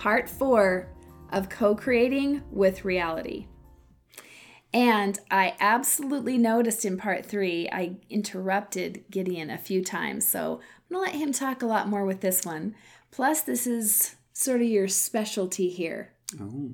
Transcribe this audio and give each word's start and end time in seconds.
part 0.00 0.30
four 0.30 0.88
of 1.30 1.50
co 1.50 1.76
creating 1.76 2.42
with 2.50 2.86
reality. 2.86 3.46
And 4.72 5.18
I 5.30 5.54
absolutely 5.60 6.38
noticed 6.38 6.84
in 6.84 6.96
part 6.96 7.26
three, 7.26 7.68
I 7.70 7.96
interrupted 8.08 9.04
Gideon 9.10 9.50
a 9.50 9.58
few 9.58 9.84
times. 9.84 10.26
So 10.26 10.60
I'm 10.90 10.96
going 10.96 11.06
to 11.06 11.12
let 11.12 11.20
him 11.20 11.32
talk 11.32 11.62
a 11.62 11.66
lot 11.66 11.88
more 11.88 12.04
with 12.04 12.20
this 12.22 12.46
one. 12.46 12.74
Plus, 13.10 13.42
this 13.42 13.66
is 13.66 14.16
sort 14.32 14.62
of 14.62 14.68
your 14.68 14.88
specialty 14.88 15.68
here. 15.68 16.14
Oh. 16.40 16.70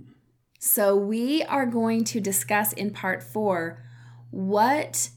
So 0.61 0.95
we 0.95 1.43
are 1.45 1.67
going 1.67 2.05
to 2.05 2.21
discuss 2.21 2.73
in 2.75 2.91
part 2.91 3.23
four 3.23 3.83
what 4.31 5.11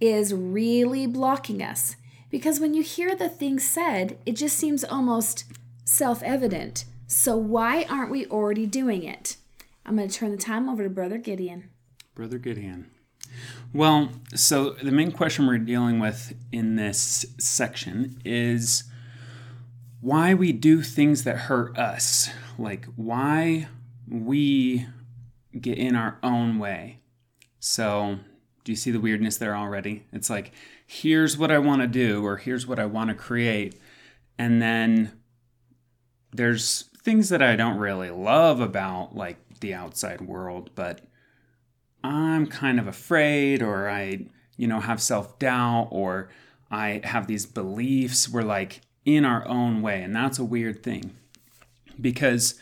is 0.00 0.34
really 0.34 1.06
blocking 1.06 1.62
us. 1.62 1.96
Because 2.30 2.60
when 2.60 2.74
you 2.74 2.82
hear 2.82 3.14
the 3.14 3.28
thing 3.28 3.58
said, 3.58 4.18
it 4.26 4.32
just 4.32 4.56
seems 4.58 4.84
almost 4.84 5.44
self 5.84 6.22
evident. 6.22 6.84
So 7.08 7.38
why 7.38 7.86
aren't 7.88 8.10
we 8.10 8.26
already 8.26 8.66
doing 8.66 9.02
it? 9.02 9.38
I'm 9.86 9.96
going 9.96 10.08
to 10.08 10.14
turn 10.14 10.30
the 10.30 10.36
time 10.36 10.68
over 10.68 10.82
to 10.82 10.90
Brother 10.90 11.16
Gideon. 11.16 11.70
Brother 12.14 12.36
Gideon. 12.36 12.90
Well, 13.72 14.10
so 14.34 14.70
the 14.70 14.92
main 14.92 15.12
question 15.12 15.46
we're 15.46 15.56
dealing 15.56 16.00
with 16.00 16.34
in 16.52 16.76
this 16.76 17.24
section 17.38 18.20
is 18.26 18.84
why 20.02 20.34
we 20.34 20.52
do 20.52 20.82
things 20.82 21.24
that 21.24 21.36
hurt 21.36 21.78
us. 21.78 22.28
Like 22.58 22.84
why 22.96 23.68
we 24.06 24.86
get 25.58 25.78
in 25.78 25.96
our 25.96 26.18
own 26.22 26.58
way. 26.58 26.98
So, 27.58 28.18
do 28.64 28.72
you 28.72 28.76
see 28.76 28.90
the 28.90 29.00
weirdness 29.00 29.38
there 29.38 29.56
already? 29.56 30.04
It's 30.12 30.28
like, 30.28 30.52
here's 30.86 31.38
what 31.38 31.50
I 31.50 31.58
want 31.58 31.80
to 31.80 31.88
do, 31.88 32.24
or 32.24 32.36
here's 32.36 32.66
what 32.66 32.78
I 32.78 32.84
want 32.84 33.08
to 33.08 33.14
create. 33.14 33.80
And 34.38 34.60
then 34.60 35.18
there's 36.32 36.88
things 37.08 37.30
that 37.30 37.40
I 37.40 37.56
don't 37.56 37.78
really 37.78 38.10
love 38.10 38.60
about 38.60 39.16
like 39.16 39.38
the 39.60 39.72
outside 39.72 40.20
world, 40.20 40.68
but 40.74 41.00
I'm 42.04 42.46
kind 42.46 42.78
of 42.78 42.86
afraid, 42.86 43.62
or 43.62 43.88
I, 43.88 44.26
you 44.58 44.66
know, 44.66 44.80
have 44.80 45.00
self 45.00 45.38
doubt, 45.38 45.88
or 45.90 46.28
I 46.70 47.00
have 47.04 47.26
these 47.26 47.46
beliefs. 47.46 48.28
We're 48.28 48.42
like 48.42 48.82
in 49.06 49.24
our 49.24 49.48
own 49.48 49.80
way. 49.80 50.02
And 50.02 50.14
that's 50.14 50.38
a 50.38 50.44
weird 50.44 50.82
thing 50.82 51.16
because 51.98 52.60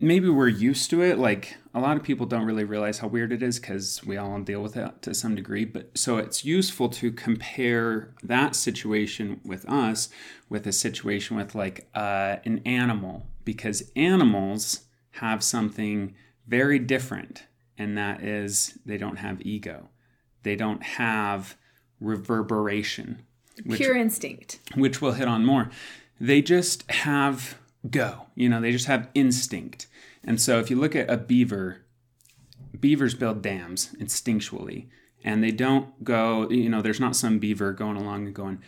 maybe 0.00 0.28
we're 0.28 0.48
used 0.48 0.90
to 0.90 1.02
it. 1.02 1.18
Like 1.18 1.56
a 1.74 1.80
lot 1.80 1.96
of 1.96 2.02
people 2.02 2.26
don't 2.26 2.44
really 2.44 2.64
realize 2.64 2.98
how 2.98 3.08
weird 3.08 3.32
it 3.32 3.42
is 3.42 3.58
because 3.58 4.02
we 4.04 4.16
all 4.16 4.40
deal 4.40 4.62
with 4.62 4.76
it 4.76 5.02
to 5.02 5.14
some 5.14 5.34
degree. 5.34 5.64
But 5.64 5.96
so 5.96 6.16
it's 6.18 6.44
useful 6.44 6.88
to 6.90 7.12
compare 7.12 8.14
that 8.22 8.56
situation 8.56 9.40
with 9.44 9.68
us 9.68 10.08
with 10.48 10.66
a 10.66 10.72
situation 10.72 11.36
with 11.36 11.54
like 11.54 11.88
uh, 11.94 12.36
an 12.44 12.60
animal 12.64 13.26
because 13.44 13.90
animals 13.94 14.82
have 15.12 15.42
something 15.42 16.14
very 16.46 16.78
different, 16.78 17.44
and 17.76 17.96
that 17.98 18.22
is 18.22 18.78
they 18.86 18.96
don't 18.96 19.16
have 19.16 19.42
ego, 19.42 19.88
they 20.42 20.56
don't 20.56 20.82
have 20.82 21.56
reverberation. 22.00 23.22
Which, 23.64 23.80
Pure 23.80 23.96
instinct. 23.96 24.60
Which 24.74 25.00
we'll 25.00 25.12
hit 25.12 25.28
on 25.28 25.44
more. 25.44 25.70
They 26.20 26.42
just 26.42 26.88
have 26.90 27.58
go. 27.90 28.26
You 28.34 28.48
know, 28.48 28.60
they 28.60 28.72
just 28.72 28.86
have 28.86 29.08
instinct. 29.14 29.86
And 30.24 30.40
so 30.40 30.58
if 30.58 30.70
you 30.70 30.76
look 30.76 30.96
at 30.96 31.10
a 31.10 31.16
beaver, 31.16 31.82
beavers 32.78 33.14
build 33.14 33.42
dams 33.42 33.94
instinctually. 33.98 34.86
And 35.24 35.42
they 35.42 35.50
don't 35.50 36.04
go, 36.04 36.48
you 36.50 36.68
know, 36.68 36.82
there's 36.82 37.00
not 37.00 37.16
some 37.16 37.38
beaver 37.38 37.72
going 37.72 37.96
along 37.96 38.26
and 38.26 38.34
going, 38.34 38.62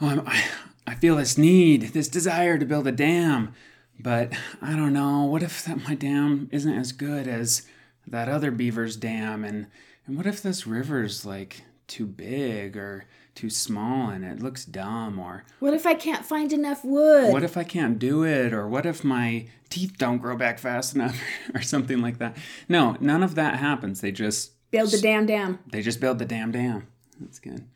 oh, 0.00 0.22
I, 0.26 0.44
I 0.86 0.94
feel 0.94 1.16
this 1.16 1.38
need, 1.38 1.82
this 1.92 2.08
desire 2.08 2.58
to 2.58 2.66
build 2.66 2.86
a 2.86 2.92
dam. 2.92 3.54
But 3.98 4.32
I 4.60 4.76
don't 4.76 4.92
know, 4.92 5.24
what 5.24 5.42
if 5.42 5.64
that 5.64 5.84
my 5.84 5.94
dam 5.94 6.48
isn't 6.52 6.72
as 6.72 6.92
good 6.92 7.28
as 7.28 7.62
that 8.06 8.28
other 8.28 8.50
beaver's 8.50 8.96
dam? 8.96 9.44
And, 9.44 9.68
and 10.06 10.16
what 10.16 10.26
if 10.26 10.42
this 10.42 10.66
river's 10.66 11.24
like 11.24 11.62
too 11.86 12.06
big 12.06 12.76
or 12.76 13.06
too 13.36 13.50
small 13.50 14.08
and 14.08 14.24
it 14.24 14.40
looks 14.40 14.64
dumb 14.64 15.18
or 15.18 15.44
what 15.60 15.74
if 15.74 15.86
i 15.86 15.94
can't 15.94 16.24
find 16.24 16.52
enough 16.52 16.84
wood? 16.84 17.32
What 17.32 17.42
if 17.42 17.56
i 17.56 17.64
can't 17.64 17.98
do 17.98 18.24
it 18.24 18.52
or 18.52 18.66
what 18.66 18.86
if 18.86 19.04
my 19.04 19.46
teeth 19.68 19.94
don't 19.98 20.18
grow 20.18 20.36
back 20.36 20.58
fast 20.58 20.94
enough 20.94 21.20
or 21.54 21.62
something 21.62 22.00
like 22.00 22.18
that? 22.18 22.36
No 22.68 22.96
none 23.00 23.22
of 23.22 23.34
that 23.36 23.58
happens. 23.58 24.00
They 24.00 24.10
just 24.10 24.52
build 24.70 24.90
the 24.90 25.00
damn 25.00 25.26
dam. 25.26 25.58
They 25.70 25.82
just 25.82 26.00
build 26.00 26.18
the 26.18 26.24
damn 26.24 26.50
dam. 26.50 26.88
That's 27.20 27.38
good. 27.38 27.66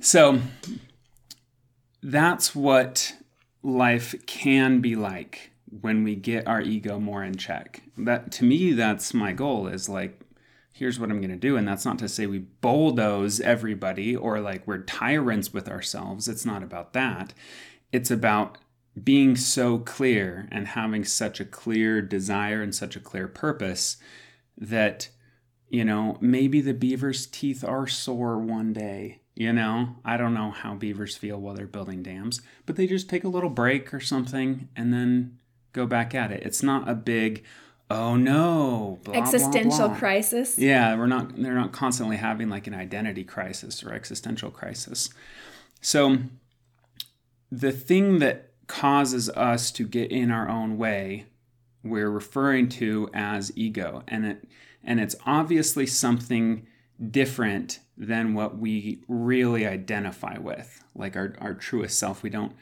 So 0.00 0.40
that's 2.02 2.54
what 2.54 3.14
life 3.62 4.14
can 4.26 4.80
be 4.80 4.94
like 4.94 5.50
when 5.80 6.04
we 6.04 6.14
get 6.14 6.46
our 6.46 6.60
ego 6.60 7.00
more 7.00 7.24
in 7.24 7.36
check. 7.36 7.82
That 7.96 8.30
to 8.32 8.44
me 8.44 8.72
that's 8.72 9.14
my 9.14 9.32
goal 9.32 9.66
is 9.66 9.88
like 9.88 10.20
here's 10.74 10.98
what 10.98 11.08
I'm 11.08 11.20
going 11.20 11.30
to 11.30 11.36
do. 11.36 11.56
And 11.56 11.68
that's 11.68 11.84
not 11.84 12.00
to 12.00 12.08
say 12.08 12.26
we 12.26 12.40
bulldoze 12.40 13.38
everybody 13.40 14.16
or 14.16 14.40
like 14.40 14.66
we're 14.66 14.82
tyrants 14.82 15.52
with 15.52 15.68
ourselves. 15.68 16.26
It's 16.26 16.44
not 16.44 16.64
about 16.64 16.94
that. 16.94 17.32
It's 17.92 18.10
about 18.10 18.58
being 19.00 19.36
so 19.36 19.78
clear 19.78 20.48
and 20.50 20.66
having 20.66 21.04
such 21.04 21.38
a 21.38 21.44
clear 21.44 22.02
desire 22.02 22.60
and 22.60 22.74
such 22.74 22.96
a 22.96 23.00
clear 23.00 23.28
purpose 23.28 23.98
that, 24.58 25.10
you 25.68 25.84
know, 25.84 26.18
maybe 26.20 26.60
the 26.60 26.74
beaver's 26.74 27.26
teeth 27.26 27.62
are 27.64 27.86
sore 27.86 28.36
one 28.38 28.72
day. 28.72 29.20
You 29.36 29.52
know, 29.52 29.96
I 30.04 30.16
don't 30.16 30.34
know 30.34 30.50
how 30.50 30.74
beavers 30.74 31.16
feel 31.16 31.40
while 31.40 31.54
they're 31.54 31.66
building 31.66 32.02
dams, 32.02 32.42
but 32.66 32.74
they 32.74 32.88
just 32.88 33.08
take 33.08 33.22
a 33.22 33.28
little 33.28 33.50
break 33.50 33.94
or 33.94 34.00
something 34.00 34.68
and 34.74 34.92
then 34.92 35.38
go 35.72 35.86
back 35.86 36.16
at 36.16 36.32
it. 36.32 36.42
It's 36.44 36.64
not 36.64 36.88
a 36.88 36.94
big, 36.94 37.44
oh 37.94 38.16
no. 38.16 38.98
Blah, 39.04 39.14
existential 39.14 39.78
blah, 39.78 39.88
blah. 39.88 39.98
crisis? 39.98 40.58
Yeah 40.58 40.96
we're 40.96 41.06
not 41.06 41.36
they're 41.36 41.54
not 41.54 41.72
constantly 41.72 42.16
having 42.16 42.48
like 42.48 42.66
an 42.66 42.74
identity 42.74 43.24
crisis 43.24 43.82
or 43.82 43.92
existential 43.92 44.50
crisis. 44.50 45.10
So 45.80 46.18
the 47.50 47.72
thing 47.72 48.18
that 48.18 48.50
causes 48.66 49.28
us 49.30 49.70
to 49.72 49.86
get 49.86 50.10
in 50.10 50.30
our 50.30 50.48
own 50.48 50.78
way 50.78 51.26
we're 51.84 52.10
referring 52.10 52.68
to 52.70 53.10
as 53.12 53.52
ego. 53.54 54.02
And 54.08 54.24
it 54.24 54.48
and 54.82 55.00
it's 55.00 55.14
obviously 55.24 55.86
something 55.86 56.66
different 57.10 57.80
than 57.96 58.34
what 58.34 58.58
we 58.58 59.02
really 59.08 59.66
identify 59.66 60.38
with. 60.38 60.82
Like 60.94 61.16
our, 61.16 61.34
our 61.40 61.54
truest 61.54 61.98
self 61.98 62.22
we 62.22 62.30
don't 62.30 62.52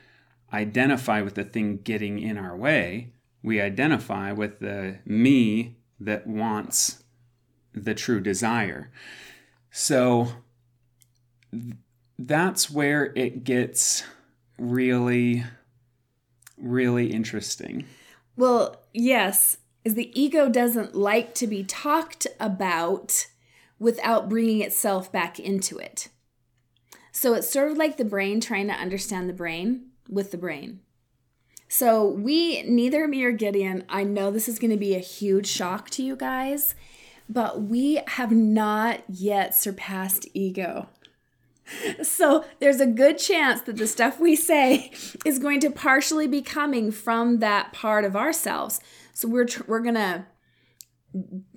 identify 0.52 1.22
with 1.22 1.34
the 1.34 1.44
thing 1.44 1.78
getting 1.78 2.18
in 2.18 2.36
our 2.36 2.56
way 2.56 3.12
we 3.42 3.60
identify 3.60 4.32
with 4.32 4.60
the 4.60 4.98
me 5.04 5.76
that 5.98 6.26
wants 6.26 7.02
the 7.74 7.94
true 7.94 8.20
desire. 8.20 8.90
So 9.70 10.28
that's 12.18 12.70
where 12.70 13.12
it 13.16 13.44
gets 13.44 14.04
really, 14.58 15.44
really 16.56 17.12
interesting. 17.12 17.84
Well, 18.36 18.76
yes, 18.92 19.58
is 19.84 19.94
the 19.94 20.12
ego 20.20 20.48
doesn't 20.48 20.94
like 20.94 21.34
to 21.34 21.46
be 21.46 21.64
talked 21.64 22.26
about 22.38 23.26
without 23.78 24.28
bringing 24.28 24.60
itself 24.60 25.10
back 25.10 25.40
into 25.40 25.78
it. 25.78 26.08
So 27.10 27.34
it's 27.34 27.50
sort 27.50 27.70
of 27.70 27.76
like 27.76 27.96
the 27.96 28.04
brain 28.04 28.40
trying 28.40 28.68
to 28.68 28.74
understand 28.74 29.28
the 29.28 29.34
brain 29.34 29.88
with 30.08 30.30
the 30.30 30.38
brain. 30.38 30.80
So, 31.74 32.06
we, 32.06 32.64
neither 32.64 33.08
me 33.08 33.24
or 33.24 33.32
Gideon, 33.32 33.84
I 33.88 34.04
know 34.04 34.30
this 34.30 34.46
is 34.46 34.58
going 34.58 34.72
to 34.72 34.76
be 34.76 34.94
a 34.94 34.98
huge 34.98 35.46
shock 35.46 35.88
to 35.92 36.02
you 36.02 36.16
guys, 36.16 36.74
but 37.30 37.62
we 37.62 38.02
have 38.08 38.30
not 38.30 39.00
yet 39.08 39.54
surpassed 39.54 40.28
ego. 40.34 40.90
So, 42.02 42.44
there's 42.60 42.80
a 42.80 42.86
good 42.86 43.16
chance 43.16 43.62
that 43.62 43.78
the 43.78 43.86
stuff 43.86 44.20
we 44.20 44.36
say 44.36 44.92
is 45.24 45.38
going 45.38 45.60
to 45.60 45.70
partially 45.70 46.26
be 46.26 46.42
coming 46.42 46.92
from 46.92 47.38
that 47.38 47.72
part 47.72 48.04
of 48.04 48.16
ourselves. 48.16 48.82
So, 49.14 49.26
we're, 49.26 49.46
tr- 49.46 49.62
we're 49.66 49.80
going 49.80 49.94
to 49.94 50.26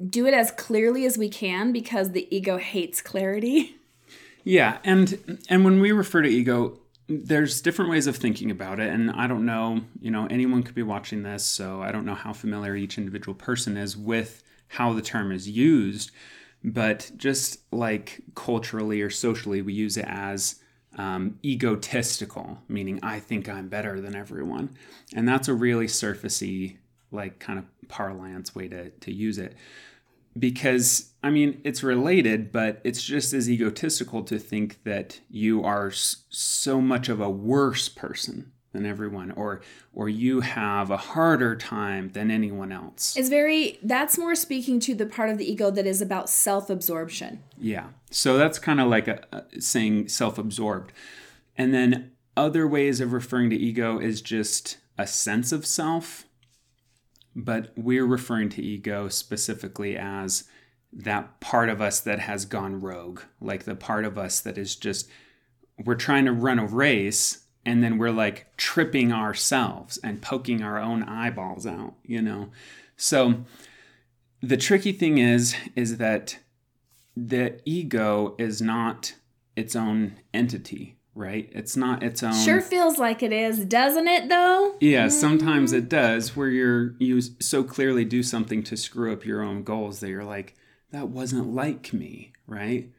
do 0.10 0.28
it 0.28 0.34
as 0.34 0.50
clearly 0.51 1.06
as 1.06 1.18
we 1.18 1.28
can 1.28 1.74
because 1.74 2.12
the 2.12 2.34
ego 2.34 2.57
hates 2.57 3.01
clarity. 3.01 3.75
Yeah, 4.45 4.78
and 4.86 5.42
and 5.50 5.66
when 5.66 5.81
we 5.81 5.92
refer 5.92 6.22
to 6.22 6.30
ego, 6.30 6.80
there's 7.07 7.62
different 7.62 7.92
ways 7.92 8.07
of 8.07 8.16
thinking 8.16 8.50
about 8.50 8.80
it 8.80 8.92
and 8.92 9.12
i 9.12 9.28
don't 9.28 9.46
know 9.46 9.81
you 10.00 10.10
know 10.10 10.25
anyone 10.30 10.63
could 10.63 10.75
be 10.75 10.84
watching 10.84 11.24
this 11.24 11.46
so 11.46 11.81
i 11.81 11.92
don't 11.92 12.06
know 12.06 12.16
how 12.16 12.34
familiar 12.34 12.75
each 12.75 12.98
individual 12.98 13.36
person 13.36 13.78
is 13.78 13.96
with 13.96 14.44
how 14.69 14.94
the 14.94 15.02
term 15.02 15.31
is 15.31 15.48
used 15.48 16.12
but 16.63 17.12
just 17.16 17.60
like 17.72 18.22
culturally 18.34 19.02
or 19.02 19.10
socially 19.10 19.62
we 19.62 19.74
use 19.74 19.98
it 19.98 20.06
as 20.07 20.60
um, 20.98 21.38
egotistical 21.44 22.57
meaning 22.68 23.00
i 23.04 23.19
think 23.19 23.48
i'm 23.48 23.68
better 23.68 24.01
than 24.01 24.16
everyone 24.16 24.75
and 25.13 25.28
that's 25.28 25.48
a 25.48 25.54
really 25.54 25.88
surfacey 25.88 26.78
like 27.12 27.38
kind 27.40 27.60
of 27.60 27.66
parlance 27.88 28.56
way 28.56 28.68
to, 28.68 28.90
to 28.90 29.13
use 29.13 29.38
it 29.38 29.56
because 30.38 31.12
I 31.24 31.32
mean, 31.32 31.60
it's 31.64 31.82
related, 31.82 32.52
but 32.52 32.82
it's 32.84 33.04
just 33.04 33.34
as 33.34 33.50
egotistical 33.50 34.24
to 34.26 34.38
think 34.38 34.84
that 34.84 35.20
you 35.30 35.64
are 35.64 35.92
so 35.92 36.80
much 36.80 37.10
of 37.10 37.20
a 37.20 37.30
worse 37.30 37.90
person 37.90 38.52
than 38.76 38.86
everyone 38.86 39.32
or 39.32 39.62
or 39.94 40.10
you 40.10 40.42
have 40.42 40.92
a 40.92 40.98
harder 40.98 41.56
time 41.56 42.10
than 42.10 42.30
anyone 42.30 42.72
else. 42.72 43.16
It's 43.18 43.30
very 43.30 43.80
that's 43.82 44.18
more 44.18 44.36
speaking 44.36 44.80
to 44.82 44.94
the 44.94 45.06
part 45.06 45.30
of 45.30 45.38
the 45.38 45.50
ego 45.50 45.72
that 45.72 45.88
is 45.88 46.02
about 46.02 46.30
self-absorption. 46.30 47.42
Yeah. 47.58 47.88
So 48.12 48.38
that's 48.38 48.60
kind 48.60 48.80
of 48.80 48.88
like 48.88 49.08
a, 49.08 49.22
a 49.32 49.62
saying 49.62 50.10
self-absorbed. 50.10 50.92
And 51.58 51.74
then 51.74 52.12
other 52.38 52.68
ways 52.68 53.00
of 53.00 53.14
referring 53.14 53.50
to 53.50 53.56
ego 53.56 53.98
is 53.98 54.22
just 54.22 54.78
a 54.98 55.08
sense 55.08 55.52
of 55.52 55.66
self, 55.66 56.26
but 57.36 57.72
we're 57.76 58.06
referring 58.06 58.50
to 58.50 58.64
ego 58.64 59.10
specifically 59.10 59.98
as 59.98 60.46
that 60.94 61.40
part 61.42 61.70
of 61.70 61.82
us 61.82 62.00
that 62.00 62.20
has 62.20 62.46
gone 62.46 62.80
rogue, 62.80 63.22
like 63.42 63.66
the 63.66 63.76
part 63.76 64.06
of 64.06 64.18
us 64.18 64.40
that 64.40 64.58
is 64.58 64.76
just 64.76 65.10
we're 65.84 65.96
trying 65.96 66.26
to 66.26 66.32
run 66.32 66.58
a 66.58 66.66
race 66.66 67.46
and 67.66 67.84
then 67.84 67.98
we're 67.98 68.12
like 68.12 68.56
tripping 68.56 69.12
ourselves 69.12 69.98
and 69.98 70.22
poking 70.22 70.62
our 70.62 70.80
own 70.80 71.04
eyeballs 71.04 71.68
out, 71.68 71.96
you 72.04 72.22
know. 72.22 72.50
So 72.96 73.44
the 74.42 74.58
tricky 74.58 74.94
thing 74.94 75.18
is 75.18 75.56
is 75.76 75.98
that 75.98 76.38
the 77.18 77.60
ego 77.66 78.36
is 78.38 78.62
not 78.62 79.16
its 79.56 79.76
own 79.76 80.16
entity, 80.34 80.98
right? 81.15 81.50
It's 81.53 81.75
not 81.75 82.03
its 82.03 82.21
own 82.21 82.33
Sure 82.33 82.62
feels 82.62 83.00
like 83.00 83.23
it 83.23 83.31
is, 83.33 83.65
doesn't 83.65 84.07
it 84.07 84.29
though? 84.29 84.75
Yeah, 84.79 85.07
mm-hmm. 85.07 85.09
sometimes 85.09 85.73
it 85.73 85.89
does 85.89 86.35
where 86.35 86.50
you're 86.50 86.95
you 87.00 87.21
so 87.21 87.63
clearly 87.63 88.06
do 88.06 88.21
something 88.21 88.62
to 88.63 88.77
screw 88.77 89.12
up 89.12 89.25
your 89.25 89.41
own 89.41 89.63
goals 89.63 90.01
that 90.01 90.09
you're 90.09 90.23
like 90.23 90.56
that 90.91 91.09
wasn't 91.09 91.53
like 91.53 91.94
me, 91.94 92.33
right? 92.45 92.91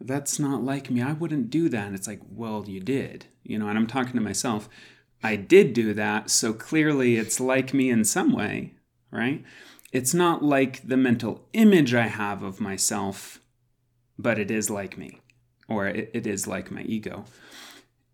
That's 0.00 0.38
not 0.38 0.64
like 0.64 0.90
me. 0.90 1.02
I 1.02 1.12
wouldn't 1.12 1.50
do 1.50 1.68
that. 1.68 1.86
And 1.86 1.94
it's 1.94 2.06
like, 2.06 2.20
well, 2.30 2.64
you 2.66 2.80
did 2.80 3.26
you 3.48 3.58
know, 3.58 3.66
and 3.66 3.76
I'm 3.76 3.88
talking 3.88 4.12
to 4.12 4.20
myself, 4.20 4.68
I 5.22 5.34
did 5.34 5.72
do 5.72 5.92
that, 5.94 6.30
so 6.30 6.52
clearly 6.52 7.16
it's 7.16 7.40
like 7.40 7.74
me 7.74 7.90
in 7.90 8.04
some 8.04 8.32
way, 8.32 8.74
right? 9.10 9.42
It's 9.90 10.14
not 10.14 10.44
like 10.44 10.86
the 10.86 10.98
mental 10.98 11.48
image 11.54 11.94
I 11.94 12.06
have 12.06 12.42
of 12.42 12.60
myself, 12.60 13.40
but 14.18 14.38
it 14.38 14.50
is 14.50 14.70
like 14.70 14.98
me, 14.98 15.20
or 15.68 15.86
it, 15.86 16.10
it 16.14 16.26
is 16.26 16.46
like 16.46 16.70
my 16.70 16.82
ego. 16.82 17.24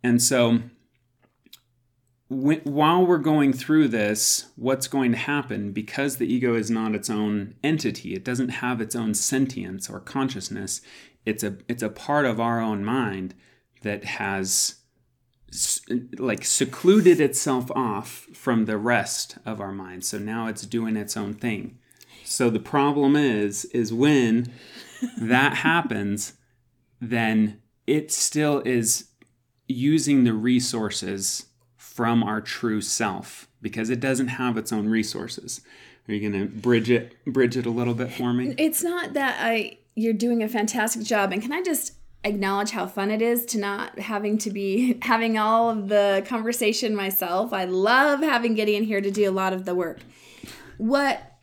And 0.03 0.21
so, 0.21 0.61
while 2.29 3.07
we're 3.07 3.19
going 3.19 3.53
through 3.53 3.89
this, 3.89 4.47
what's 4.57 4.89
going 4.89 5.13
to 5.13 5.19
happen 5.19 5.73
because 5.73 6.17
the 6.17 6.33
ego 6.33 6.55
is 6.55 6.71
not 6.71 6.95
its 6.95 7.09
own 7.09 7.55
entity, 7.63 8.15
it 8.15 8.25
doesn't 8.25 8.49
have 8.49 8.81
its 8.81 8.97
own 8.97 9.15
sentience 9.15 9.89
or 9.89 10.01
consciousness. 10.01 10.81
It's 11.25 11.45
a 11.45 11.59
it's 11.69 11.83
a 11.83 11.89
part 11.89 12.27
of 12.27 12.41
our 12.41 12.61
own 12.61 12.85
mind 12.85 13.35
that 13.83 14.05
has 14.05 14.77
like 16.19 16.45
secluded 16.45 17.21
itself 17.21 17.71
off 17.73 18.27
from 18.33 18.65
the 18.65 18.79
rest 18.79 19.39
of 19.47 19.61
our 19.61 19.73
mind. 19.73 20.05
So 20.05 20.19
now 20.19 20.49
it's 20.49 20.67
doing 20.67 20.97
its 20.97 21.17
own 21.17 21.35
thing. 21.35 21.79
So 22.25 22.51
the 22.51 22.59
problem 22.59 23.15
is 23.15 23.65
is 23.67 23.93
when 23.93 24.53
that 25.19 25.55
happens, 25.59 26.35
then 27.11 27.61
it 27.87 28.13
still 28.13 28.61
is 28.61 29.09
using 29.67 30.25
the 30.25 30.33
resources 30.33 31.47
from 31.77 32.23
our 32.23 32.41
true 32.41 32.81
self 32.81 33.49
because 33.63 33.91
it 33.91 34.01
doesn't 34.01 34.29
have 34.29 34.57
its 34.57 34.73
own 34.73 34.89
resources. 34.89 35.61
Are 36.09 36.13
you 36.13 36.29
going 36.29 36.43
to 36.43 36.53
bridge 36.53 36.91
it 36.91 37.17
bridge 37.25 37.57
it 37.57 37.67
a 37.67 37.71
little 37.71 37.95
bit 37.95 38.13
for 38.13 38.33
me? 38.33 38.55
It's 38.59 38.83
not 38.83 39.15
that 39.15 39.39
I 39.41 39.79
you're 39.95 40.13
doing 40.13 40.43
a 40.43 40.49
fantastic 40.49 41.03
job 41.03 41.33
and 41.33 41.41
can 41.41 41.53
I 41.53 41.63
just 41.63 41.95
acknowledge 42.25 42.71
how 42.71 42.87
fun 42.87 43.11
it 43.11 43.23
is 43.23 43.45
to 43.45 43.59
not 43.59 43.99
having 43.99 44.39
to 44.39 44.51
be 44.51 44.99
having 45.03 45.39
all 45.39 45.71
of 45.71 45.89
the 45.89 46.25
conversation 46.27 46.97
myself. 46.97 47.53
I 47.53 47.65
love 47.65 48.21
having 48.21 48.55
Gideon 48.55 48.85
here 48.85 49.01
to 49.01 49.11
do 49.11 49.29
a 49.29 49.33
lot 49.33 49.53
of 49.53 49.65
the 49.65 49.75
work. 49.75 50.01
What, 50.79 51.39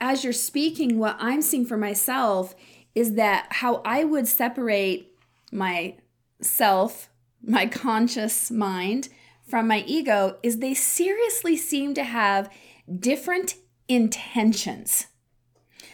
as 0.00 0.22
you're 0.22 0.32
speaking, 0.32 0.98
what 0.98 1.16
I'm 1.18 1.42
seeing 1.42 1.64
for 1.64 1.76
myself 1.76 2.54
is 2.96 3.12
that 3.14 3.46
how 3.50 3.82
I 3.84 4.02
would 4.02 4.26
separate 4.26 5.12
myself, 5.52 7.10
my 7.42 7.66
conscious 7.66 8.50
mind, 8.50 9.10
from 9.46 9.68
my 9.68 9.84
ego 9.86 10.38
is 10.42 10.58
they 10.58 10.74
seriously 10.74 11.56
seem 11.56 11.94
to 11.94 12.02
have 12.02 12.50
different 12.98 13.56
intentions. 13.86 15.06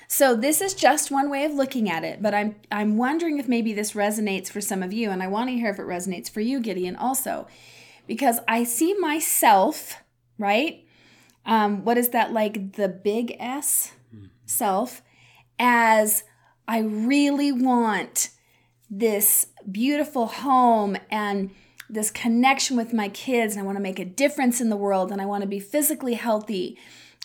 So 0.06 0.36
this 0.36 0.60
is 0.60 0.74
just 0.74 1.10
one 1.10 1.28
way 1.28 1.44
of 1.44 1.52
looking 1.52 1.90
at 1.90 2.04
it, 2.04 2.22
but 2.22 2.34
I'm 2.34 2.56
I'm 2.70 2.96
wondering 2.96 3.38
if 3.38 3.48
maybe 3.48 3.72
this 3.72 3.92
resonates 3.92 4.48
for 4.48 4.60
some 4.60 4.82
of 4.82 4.92
you 4.92 5.10
and 5.10 5.22
I 5.22 5.26
want 5.26 5.50
to 5.50 5.56
hear 5.56 5.70
if 5.70 5.78
it 5.78 5.86
resonates 5.86 6.30
for 6.30 6.40
you 6.40 6.60
Gideon 6.60 6.96
also. 6.96 7.46
Because 8.06 8.38
I 8.46 8.64
see 8.64 8.94
myself, 8.94 9.96
right? 10.38 10.84
Um, 11.44 11.84
what 11.84 11.98
is 11.98 12.10
that 12.10 12.32
like 12.32 12.74
the 12.74 12.88
big 12.88 13.36
S 13.40 13.92
self 14.44 15.02
as 15.58 16.24
I 16.66 16.80
really 16.80 17.52
want 17.52 18.30
this 18.90 19.46
beautiful 19.70 20.26
home 20.26 20.96
and 21.10 21.50
this 21.88 22.10
connection 22.10 22.76
with 22.76 22.92
my 22.92 23.08
kids 23.08 23.54
and 23.54 23.62
I 23.62 23.66
want 23.66 23.76
to 23.76 23.82
make 23.82 23.98
a 23.98 24.04
difference 24.04 24.60
in 24.60 24.70
the 24.70 24.76
world 24.76 25.12
and 25.12 25.20
I 25.20 25.26
want 25.26 25.42
to 25.42 25.48
be 25.48 25.60
physically 25.60 26.14
healthy 26.14 26.78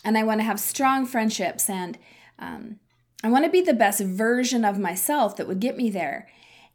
and 0.04 0.16
I 0.16 0.24
want 0.24 0.40
to 0.40 0.44
have 0.44 0.60
strong 0.60 1.06
friendships 1.06 1.68
and 1.70 1.98
um, 2.38 2.78
I 3.24 3.30
want 3.30 3.44
to 3.44 3.50
be 3.50 3.62
the 3.62 3.74
best 3.74 4.00
version 4.00 4.64
of 4.64 4.78
myself 4.78 5.36
that 5.36 5.48
would 5.48 5.60
get 5.60 5.76
me 5.76 5.90
there. 5.90 6.28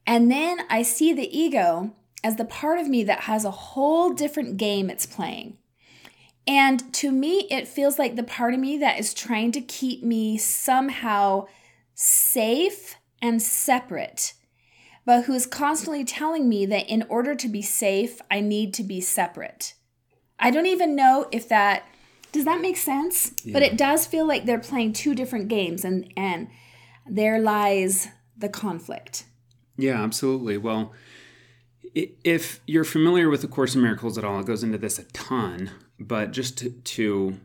And 0.06 0.32
then 0.32 0.62
I 0.70 0.82
see 0.82 1.14
the 1.14 1.38
ego 1.38 1.96
as 2.24 2.36
the 2.36 2.46
part 2.46 2.80
of 2.80 2.88
me 2.88 3.04
that 3.04 3.22
has 3.22 3.46
a 3.46 3.52
whole 3.52 4.12
different 4.12 4.58
game 4.58 4.90
it's 4.90 5.06
playing. 5.06 5.58
And 6.46 6.94
to 6.96 7.12
me, 7.12 7.48
it 7.50 7.68
feels 7.68 7.98
like 7.98 8.16
the 8.16 8.24
part 8.24 8.54
of 8.54 8.60
me 8.60 8.78
that 8.80 9.00
is 9.00 9.14
trying 9.14 9.52
to 9.54 9.62
keep 9.62 10.04
me 10.04 10.38
somehow 10.38 11.48
safe 11.94 12.96
and 13.22 13.42
separate, 13.42 14.34
but 15.06 15.26
who 15.26 15.34
is 15.34 15.46
constantly 15.46 16.04
telling 16.04 16.48
me 16.48 16.66
that 16.66 16.90
in 16.90 17.04
order 17.10 17.36
to 17.36 17.48
be 17.48 17.62
safe, 17.62 18.22
I 18.30 18.40
need 18.40 18.74
to 18.76 18.84
be 18.84 19.02
separate. 19.02 19.74
I 20.40 20.52
don't 20.52 20.66
even 20.66 20.96
know 20.96 21.28
if 21.32 21.48
that 21.50 21.86
does 22.32 22.46
that 22.46 22.62
make 22.62 22.78
sense? 22.78 23.32
Yeah. 23.44 23.54
But 23.54 23.62
it 23.62 23.78
does 23.78 24.08
feel 24.08 24.28
like 24.28 24.46
they're 24.46 24.60
playing 24.60 24.94
two 24.94 25.14
different 25.16 25.48
games 25.48 25.86
and 25.86 26.12
and 26.18 26.50
there 27.06 27.40
lies 27.40 28.08
the 28.38 28.50
conflict. 28.50 29.26
Yeah, 29.78 30.04
absolutely. 30.04 30.58
Well, 30.58 30.94
if 31.94 32.60
you're 32.66 32.84
familiar 32.84 33.30
with 33.30 33.42
the 33.42 33.48
Course 33.48 33.76
in 33.76 33.82
Miracles 33.82 34.18
at 34.18 34.24
all, 34.24 34.40
it 34.40 34.46
goes 34.46 34.64
into 34.64 34.78
this 34.78 34.98
a 35.00 35.04
ton. 35.06 35.72
But 36.00 36.32
just 36.32 36.58
to, 36.60 36.72
to 36.72 37.40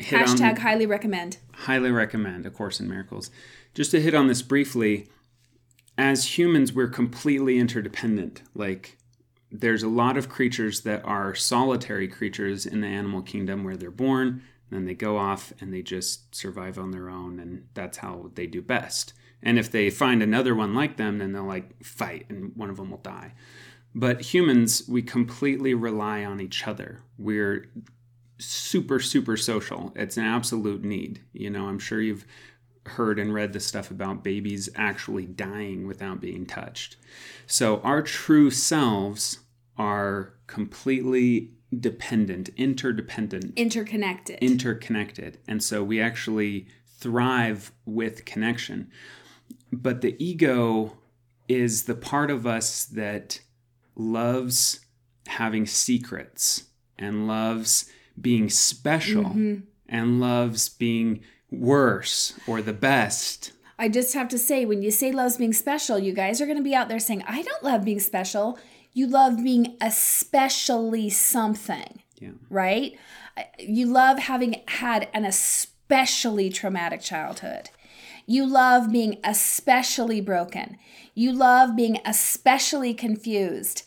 hashtag 0.00 0.50
on, 0.50 0.56
highly 0.56 0.86
recommend. 0.86 1.38
Highly 1.52 1.90
recommend 1.90 2.46
a 2.46 2.50
Course 2.50 2.80
in 2.80 2.88
Miracles. 2.88 3.30
Just 3.74 3.90
to 3.92 4.00
hit 4.00 4.14
on 4.14 4.26
this 4.26 4.42
briefly, 4.42 5.08
as 5.96 6.38
humans, 6.38 6.72
we're 6.72 6.88
completely 6.88 7.58
interdependent. 7.58 8.42
Like 8.54 8.96
there's 9.50 9.82
a 9.82 9.88
lot 9.88 10.16
of 10.16 10.28
creatures 10.28 10.82
that 10.82 11.04
are 11.04 11.34
solitary 11.34 12.08
creatures 12.08 12.66
in 12.66 12.80
the 12.80 12.86
animal 12.86 13.22
kingdom 13.22 13.64
where 13.64 13.76
they're 13.76 13.90
born, 13.90 14.42
then 14.70 14.84
they 14.84 14.94
go 14.94 15.18
off 15.18 15.52
and 15.60 15.72
they 15.72 15.82
just 15.82 16.34
survive 16.34 16.78
on 16.78 16.92
their 16.92 17.08
own, 17.10 17.40
and 17.40 17.66
that's 17.74 17.98
how 17.98 18.30
they 18.34 18.46
do 18.46 18.62
best. 18.62 19.12
And 19.42 19.58
if 19.58 19.70
they 19.70 19.90
find 19.90 20.22
another 20.22 20.54
one 20.54 20.74
like 20.74 20.96
them, 20.96 21.18
then 21.18 21.32
they'll 21.32 21.44
like 21.44 21.82
fight 21.84 22.26
and 22.28 22.54
one 22.56 22.70
of 22.70 22.76
them 22.76 22.90
will 22.90 22.98
die. 22.98 23.32
But 23.94 24.20
humans, 24.20 24.84
we 24.88 25.02
completely 25.02 25.74
rely 25.74 26.24
on 26.24 26.40
each 26.40 26.66
other. 26.66 27.02
We're 27.18 27.68
super, 28.40 29.00
super 29.00 29.36
social. 29.36 29.92
It's 29.94 30.16
an 30.16 30.24
absolute 30.24 30.82
need. 30.82 31.20
You 31.32 31.50
know, 31.50 31.66
I'm 31.66 31.78
sure 31.78 32.00
you've 32.00 32.26
heard 32.86 33.18
and 33.18 33.32
read 33.32 33.52
the 33.52 33.60
stuff 33.60 33.90
about 33.90 34.24
babies 34.24 34.68
actually 34.74 35.26
dying 35.26 35.86
without 35.86 36.20
being 36.20 36.46
touched. 36.46 36.96
So 37.46 37.80
our 37.80 38.02
true 38.02 38.50
selves 38.50 39.40
are 39.76 40.34
completely 40.46 41.52
dependent, 41.78 42.50
interdependent, 42.56 43.52
interconnected. 43.56 44.38
Interconnected. 44.40 45.38
And 45.46 45.62
so 45.62 45.84
we 45.84 46.00
actually 46.00 46.66
thrive 46.98 47.72
with 47.84 48.24
connection. 48.24 48.90
But 49.72 50.00
the 50.00 50.16
ego 50.22 50.96
is 51.48 51.84
the 51.84 51.94
part 51.94 52.30
of 52.30 52.46
us 52.46 52.84
that 52.86 53.40
loves 53.94 54.80
having 55.26 55.66
secrets 55.66 56.64
and 56.98 57.26
loves 57.26 57.90
being 58.18 58.48
special 58.48 59.24
mm-hmm. 59.24 59.56
and 59.88 60.20
loves 60.20 60.68
being 60.68 61.20
worse 61.50 62.38
or 62.46 62.62
the 62.62 62.72
best. 62.72 63.52
I 63.78 63.88
just 63.88 64.14
have 64.14 64.28
to 64.28 64.38
say, 64.38 64.64
when 64.64 64.82
you 64.82 64.90
say 64.90 65.10
loves 65.10 65.38
being 65.38 65.52
special, 65.52 65.98
you 65.98 66.12
guys 66.12 66.40
are 66.40 66.46
going 66.46 66.58
to 66.58 66.64
be 66.64 66.74
out 66.74 66.88
there 66.88 66.98
saying, 66.98 67.24
I 67.26 67.42
don't 67.42 67.62
love 67.62 67.84
being 67.84 68.00
special. 68.00 68.58
You 68.92 69.06
love 69.06 69.42
being 69.42 69.76
especially 69.80 71.08
something. 71.10 72.02
Yeah. 72.18 72.32
Right? 72.50 72.98
You 73.58 73.86
love 73.86 74.18
having 74.18 74.62
had 74.68 75.08
an 75.14 75.24
especially 75.24 76.50
traumatic 76.50 77.00
childhood. 77.00 77.70
You 78.26 78.46
love 78.46 78.92
being 78.92 79.18
especially 79.24 80.20
broken. 80.20 80.76
You 81.14 81.32
love 81.32 81.74
being 81.74 82.00
especially 82.04 82.94
confused. 82.94 83.82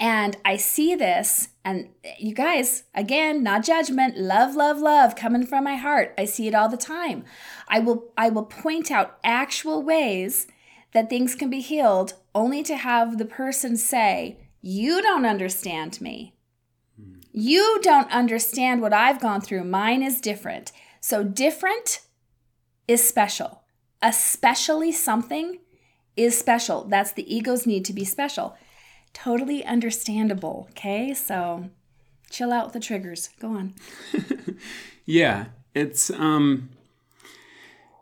And 0.00 0.36
I 0.44 0.56
see 0.56 0.94
this, 0.94 1.50
and 1.64 1.90
eh, 2.02 2.14
you 2.18 2.34
guys, 2.34 2.84
again, 2.94 3.42
not 3.42 3.64
judgment, 3.64 4.18
love, 4.18 4.56
love, 4.56 4.78
love 4.78 5.14
coming 5.14 5.46
from 5.46 5.64
my 5.64 5.76
heart. 5.76 6.14
I 6.18 6.24
see 6.24 6.48
it 6.48 6.54
all 6.54 6.68
the 6.68 6.76
time. 6.76 7.24
I 7.68 7.78
will 7.78 8.12
I 8.18 8.28
will 8.28 8.44
point 8.44 8.90
out 8.90 9.18
actual 9.22 9.82
ways 9.82 10.48
that 10.92 11.08
things 11.08 11.34
can 11.34 11.48
be 11.48 11.60
healed 11.60 12.14
only 12.34 12.62
to 12.64 12.76
have 12.76 13.18
the 13.18 13.24
person 13.24 13.76
say, 13.76 14.38
"You 14.60 15.00
don't 15.00 15.26
understand 15.26 16.00
me. 16.00 16.34
You 17.30 17.80
don't 17.82 18.10
understand 18.10 18.82
what 18.82 18.92
I've 18.92 19.20
gone 19.20 19.40
through. 19.40 19.64
Mine 19.64 20.02
is 20.02 20.20
different." 20.20 20.72
So 21.00 21.22
different 21.22 22.00
is 22.88 23.06
special. 23.06 23.62
Especially 24.02 24.90
something 24.90 25.60
is 26.16 26.36
special. 26.36 26.84
That's 26.84 27.12
the 27.12 27.32
ego's 27.34 27.66
need 27.66 27.84
to 27.84 27.92
be 27.92 28.04
special 28.04 28.56
totally 29.14 29.64
understandable. 29.64 30.66
Okay, 30.72 31.14
so 31.14 31.70
chill 32.28 32.52
out 32.52 32.66
with 32.66 32.74
the 32.74 32.80
triggers. 32.80 33.30
Go 33.40 33.48
on. 33.48 33.74
yeah, 35.06 35.46
it's 35.74 36.10
um 36.10 36.68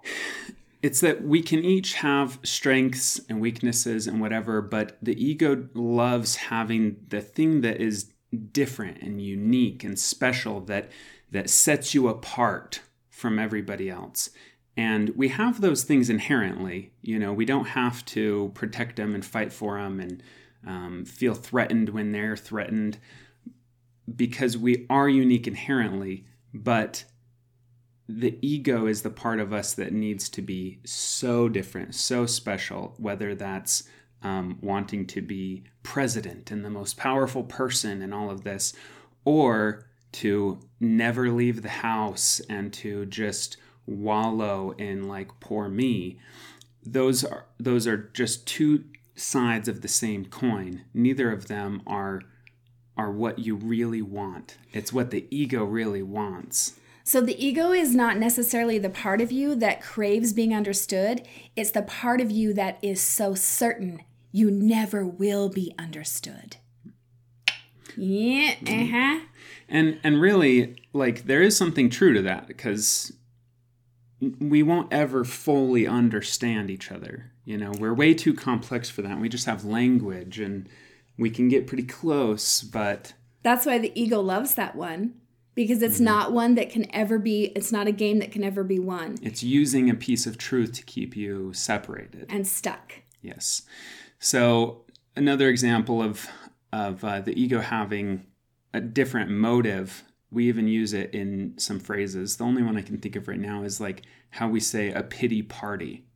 it's 0.82 1.00
that 1.00 1.22
we 1.22 1.42
can 1.42 1.60
each 1.60 1.94
have 1.94 2.40
strengths 2.42 3.20
and 3.28 3.40
weaknesses 3.40 4.08
and 4.08 4.20
whatever, 4.20 4.60
but 4.60 4.98
the 5.00 5.22
ego 5.24 5.68
loves 5.74 6.34
having 6.36 6.96
the 7.08 7.20
thing 7.20 7.60
that 7.60 7.80
is 7.80 8.12
different 8.50 9.00
and 9.00 9.20
unique 9.20 9.84
and 9.84 9.98
special 9.98 10.60
that 10.60 10.90
that 11.30 11.48
sets 11.48 11.94
you 11.94 12.08
apart 12.08 12.80
from 13.10 13.38
everybody 13.38 13.88
else. 13.88 14.30
And 14.76 15.10
we 15.10 15.28
have 15.28 15.60
those 15.60 15.84
things 15.84 16.08
inherently. 16.08 16.92
You 17.02 17.18
know, 17.18 17.32
we 17.32 17.44
don't 17.44 17.66
have 17.66 18.04
to 18.06 18.50
protect 18.54 18.96
them 18.96 19.14
and 19.14 19.24
fight 19.24 19.52
for 19.52 19.78
them 19.78 20.00
and 20.00 20.22
um, 20.66 21.04
feel 21.04 21.34
threatened 21.34 21.88
when 21.90 22.12
they're 22.12 22.36
threatened 22.36 22.98
because 24.14 24.56
we 24.56 24.86
are 24.90 25.08
unique 25.08 25.46
inherently, 25.46 26.26
but 26.52 27.04
the 28.08 28.38
ego 28.42 28.86
is 28.86 29.02
the 29.02 29.10
part 29.10 29.40
of 29.40 29.52
us 29.52 29.74
that 29.74 29.92
needs 29.92 30.28
to 30.28 30.42
be 30.42 30.80
so 30.84 31.48
different, 31.48 31.94
so 31.94 32.26
special, 32.26 32.94
whether 32.98 33.34
that's 33.34 33.84
um, 34.22 34.58
wanting 34.60 35.06
to 35.06 35.20
be 35.20 35.64
president 35.82 36.50
and 36.50 36.64
the 36.64 36.70
most 36.70 36.96
powerful 36.96 37.42
person 37.44 38.02
and 38.02 38.12
all 38.12 38.30
of 38.30 38.44
this, 38.44 38.74
or 39.24 39.86
to 40.12 40.60
never 40.78 41.30
leave 41.30 41.62
the 41.62 41.68
house 41.68 42.40
and 42.48 42.72
to 42.72 43.06
just 43.06 43.56
wallow 43.86 44.72
in 44.72 45.08
like 45.08 45.40
poor 45.40 45.68
me. 45.68 46.18
Those 46.84 47.24
are 47.24 47.46
those 47.58 47.86
are 47.86 48.10
just 48.12 48.46
two 48.46 48.84
sides 49.22 49.68
of 49.68 49.80
the 49.80 49.88
same 49.88 50.26
coin. 50.26 50.84
Neither 50.92 51.30
of 51.30 51.48
them 51.48 51.82
are 51.86 52.22
are 52.96 53.10
what 53.10 53.38
you 53.38 53.56
really 53.56 54.02
want. 54.02 54.58
It's 54.72 54.92
what 54.92 55.10
the 55.10 55.26
ego 55.30 55.64
really 55.64 56.02
wants. 56.02 56.78
So 57.04 57.20
the 57.20 57.44
ego 57.44 57.72
is 57.72 57.94
not 57.94 58.18
necessarily 58.18 58.78
the 58.78 58.90
part 58.90 59.20
of 59.20 59.32
you 59.32 59.54
that 59.56 59.82
craves 59.82 60.32
being 60.32 60.54
understood. 60.54 61.26
It's 61.56 61.70
the 61.70 61.82
part 61.82 62.20
of 62.20 62.30
you 62.30 62.52
that 62.54 62.78
is 62.82 63.00
so 63.00 63.34
certain 63.34 64.02
you 64.30 64.50
never 64.50 65.04
will 65.04 65.48
be 65.48 65.74
understood. 65.78 66.56
Yeah, 67.96 68.54
uh-huh. 68.62 69.20
And 69.68 69.98
and 70.04 70.20
really 70.20 70.76
like 70.92 71.24
there 71.24 71.42
is 71.42 71.56
something 71.56 71.90
true 71.90 72.14
to 72.14 72.22
that 72.22 72.46
because 72.46 73.12
we 74.38 74.62
won't 74.62 74.92
ever 74.92 75.24
fully 75.24 75.86
understand 75.86 76.70
each 76.70 76.92
other. 76.92 77.31
You 77.44 77.58
know, 77.58 77.72
we're 77.78 77.94
way 77.94 78.14
too 78.14 78.34
complex 78.34 78.88
for 78.88 79.02
that. 79.02 79.18
We 79.18 79.28
just 79.28 79.46
have 79.46 79.64
language 79.64 80.38
and 80.38 80.68
we 81.18 81.30
can 81.30 81.48
get 81.48 81.66
pretty 81.66 81.82
close, 81.82 82.62
but 82.62 83.14
that's 83.42 83.66
why 83.66 83.78
the 83.78 83.92
ego 84.00 84.20
loves 84.20 84.54
that 84.54 84.76
one 84.76 85.14
because 85.54 85.82
it's 85.82 85.96
mm-hmm. 85.96 86.04
not 86.04 86.32
one 86.32 86.54
that 86.54 86.70
can 86.70 86.92
ever 86.94 87.18
be 87.18 87.46
it's 87.56 87.72
not 87.72 87.86
a 87.86 87.92
game 87.92 88.18
that 88.20 88.32
can 88.32 88.44
ever 88.44 88.62
be 88.62 88.78
won. 88.78 89.16
It's 89.22 89.42
using 89.42 89.90
a 89.90 89.94
piece 89.94 90.26
of 90.26 90.38
truth 90.38 90.72
to 90.74 90.84
keep 90.84 91.16
you 91.16 91.52
separated 91.52 92.26
and 92.28 92.46
stuck. 92.46 93.02
Yes. 93.20 93.62
So 94.18 94.84
another 95.16 95.48
example 95.48 96.02
of 96.02 96.26
of 96.72 97.04
uh, 97.04 97.20
the 97.20 97.38
ego 97.38 97.60
having 97.60 98.26
a 98.72 98.80
different 98.80 99.30
motive 99.30 100.04
we 100.32 100.48
even 100.48 100.66
use 100.66 100.94
it 100.94 101.14
in 101.14 101.52
some 101.58 101.78
phrases. 101.78 102.38
The 102.38 102.44
only 102.44 102.62
one 102.62 102.78
I 102.78 102.82
can 102.82 102.96
think 102.96 103.16
of 103.16 103.28
right 103.28 103.38
now 103.38 103.64
is 103.64 103.80
like 103.80 104.02
how 104.30 104.48
we 104.48 104.60
say 104.60 104.90
a 104.90 105.02
pity 105.02 105.42
party. 105.42 106.06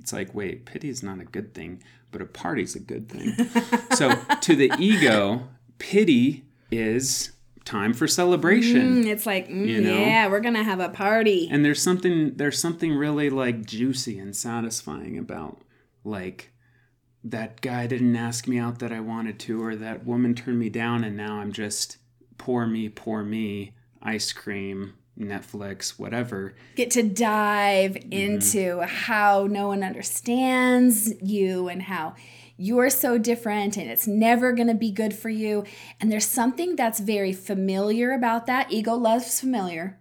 It's 0.00 0.12
like, 0.12 0.34
wait, 0.34 0.66
pity 0.66 0.88
is 0.88 1.02
not 1.02 1.20
a 1.20 1.24
good 1.24 1.54
thing, 1.54 1.82
but 2.10 2.22
a 2.22 2.26
party's 2.26 2.74
a 2.74 2.80
good 2.80 3.08
thing. 3.08 3.34
so 3.92 4.14
to 4.40 4.56
the 4.56 4.72
ego, 4.78 5.48
pity 5.78 6.44
is 6.70 7.32
time 7.64 7.92
for 7.92 8.06
celebration. 8.06 9.04
Mm, 9.04 9.06
it's 9.06 9.26
like, 9.26 9.48
mm, 9.48 9.66
you 9.66 9.80
know? 9.80 9.98
yeah, 9.98 10.28
we're 10.28 10.40
gonna 10.40 10.64
have 10.64 10.80
a 10.80 10.88
party. 10.88 11.48
And 11.50 11.64
there's 11.64 11.82
something 11.82 12.34
there's 12.36 12.58
something 12.58 12.94
really 12.94 13.30
like 13.30 13.66
juicy 13.66 14.18
and 14.18 14.34
satisfying 14.34 15.18
about 15.18 15.60
like 16.04 16.52
that 17.24 17.60
guy 17.60 17.86
didn't 17.86 18.16
ask 18.16 18.48
me 18.48 18.58
out 18.58 18.78
that 18.78 18.92
I 18.92 19.00
wanted 19.00 19.38
to, 19.40 19.62
or 19.62 19.76
that 19.76 20.06
woman 20.06 20.34
turned 20.34 20.58
me 20.58 20.70
down, 20.70 21.04
and 21.04 21.16
now 21.16 21.40
I'm 21.40 21.52
just 21.52 21.98
poor 22.38 22.66
me, 22.66 22.88
poor 22.88 23.22
me, 23.22 23.74
ice 24.00 24.32
cream, 24.32 24.94
Netflix, 25.18 25.98
whatever. 25.98 26.54
Get 26.76 26.90
to 26.92 27.02
dive 27.02 27.92
mm-hmm. 27.92 28.12
into 28.12 28.80
how 28.82 29.46
no 29.50 29.68
one 29.68 29.82
understands 29.82 31.12
you 31.20 31.68
and 31.68 31.82
how 31.82 32.14
you're 32.56 32.90
so 32.90 33.16
different 33.16 33.76
and 33.76 33.88
it's 33.88 34.06
never 34.06 34.52
going 34.52 34.68
to 34.68 34.74
be 34.74 34.90
good 34.90 35.14
for 35.14 35.30
you. 35.30 35.64
And 36.00 36.10
there's 36.10 36.26
something 36.26 36.76
that's 36.76 36.98
very 36.98 37.32
familiar 37.32 38.12
about 38.12 38.46
that. 38.46 38.72
Ego 38.72 38.94
loves 38.94 39.40
familiar, 39.40 39.98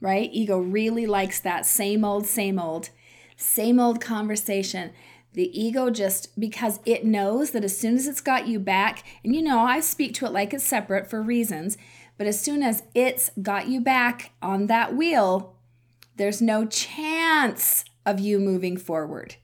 right? 0.00 0.30
Ego 0.32 0.58
really 0.58 1.06
likes 1.06 1.38
that 1.40 1.66
same 1.66 2.04
old, 2.04 2.26
same 2.26 2.58
old, 2.58 2.88
same 3.36 3.78
old 3.78 4.00
conversation. 4.00 4.92
The 5.34 5.58
ego 5.58 5.88
just 5.90 6.38
because 6.38 6.80
it 6.84 7.04
knows 7.04 7.52
that 7.52 7.64
as 7.64 7.76
soon 7.76 7.94
as 7.94 8.06
it's 8.06 8.20
got 8.20 8.46
you 8.46 8.58
back, 8.58 9.02
and 9.24 9.34
you 9.34 9.40
know, 9.40 9.60
I 9.60 9.80
speak 9.80 10.12
to 10.14 10.26
it 10.26 10.32
like 10.32 10.52
it's 10.52 10.64
separate 10.64 11.08
for 11.08 11.22
reasons, 11.22 11.78
but 12.22 12.28
as 12.28 12.40
soon 12.40 12.62
as 12.62 12.84
it's 12.94 13.32
got 13.42 13.66
you 13.66 13.80
back 13.80 14.30
on 14.40 14.68
that 14.68 14.94
wheel, 14.94 15.56
there's 16.14 16.40
no 16.40 16.64
chance 16.66 17.84
of 18.06 18.20
you 18.20 18.38
moving 18.38 18.76
forward. 18.76 19.34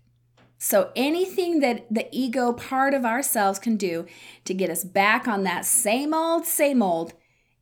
So, 0.58 0.92
anything 0.94 1.58
that 1.58 1.92
the 1.92 2.06
ego 2.12 2.52
part 2.52 2.94
of 2.94 3.04
ourselves 3.04 3.58
can 3.58 3.76
do 3.76 4.06
to 4.44 4.54
get 4.54 4.70
us 4.70 4.84
back 4.84 5.26
on 5.26 5.42
that 5.42 5.64
same 5.64 6.14
old, 6.14 6.46
same 6.46 6.80
old, 6.80 7.14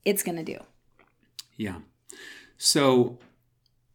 it's 0.05 0.23
going 0.23 0.37
to 0.37 0.45
do. 0.45 0.59
Yeah. 1.57 1.77
So, 2.59 3.19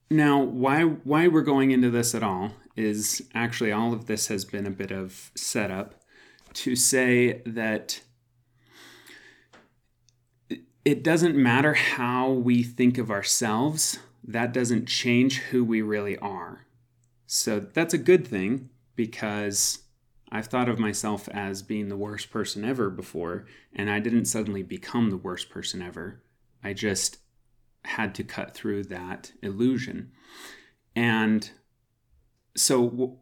now 0.10 0.42
why 0.42 0.82
why 0.86 1.28
we're 1.28 1.44
going 1.44 1.70
into 1.70 1.92
this 1.92 2.16
at 2.16 2.24
all 2.24 2.54
is 2.76 3.22
actually 3.36 3.72
all 3.72 3.94
of 3.94 4.08
this 4.08 4.26
has 4.26 4.44
been 4.44 4.66
a 4.66 4.72
bit 4.72 4.90
of 4.90 5.30
setup 5.36 6.02
to 6.54 6.76
say 6.76 7.44
that 7.46 8.02
it 10.84 11.04
doesn't 11.04 11.36
matter 11.36 11.74
how 11.74 12.32
we 12.32 12.64
think 12.64 12.98
of 12.98 13.12
ourselves, 13.12 14.00
that 14.24 14.54
doesn't 14.54 14.88
change 14.88 15.40
who 15.40 15.64
we 15.64 15.82
really 15.82 16.18
are. 16.18 16.66
So 17.28 17.60
that's 17.60 17.94
a 17.94 18.00
good 18.00 18.28
thing 18.28 18.70
because 18.96 19.80
I've 20.32 20.48
thought 20.48 20.70
of 20.70 20.80
myself 20.80 21.28
as 21.30 21.62
being 21.62 21.90
the 21.90 21.98
worst 21.98 22.32
person 22.32 22.66
ever 22.66 22.90
before, 22.90 23.46
and 23.74 23.90
I 23.90 24.00
didn't 24.00 24.26
suddenly 24.26 24.64
become 24.64 25.10
the 25.10 25.18
worst 25.18 25.50
person 25.50 25.82
ever. 25.82 26.22
I 26.64 26.74
just 26.74 27.18
had 27.84 28.16
to 28.16 28.24
cut 28.24 28.54
through 28.54 28.84
that 28.86 29.34
illusion. 29.42 30.12
And 30.96 31.50
so 32.56 32.90
w- 32.90 33.18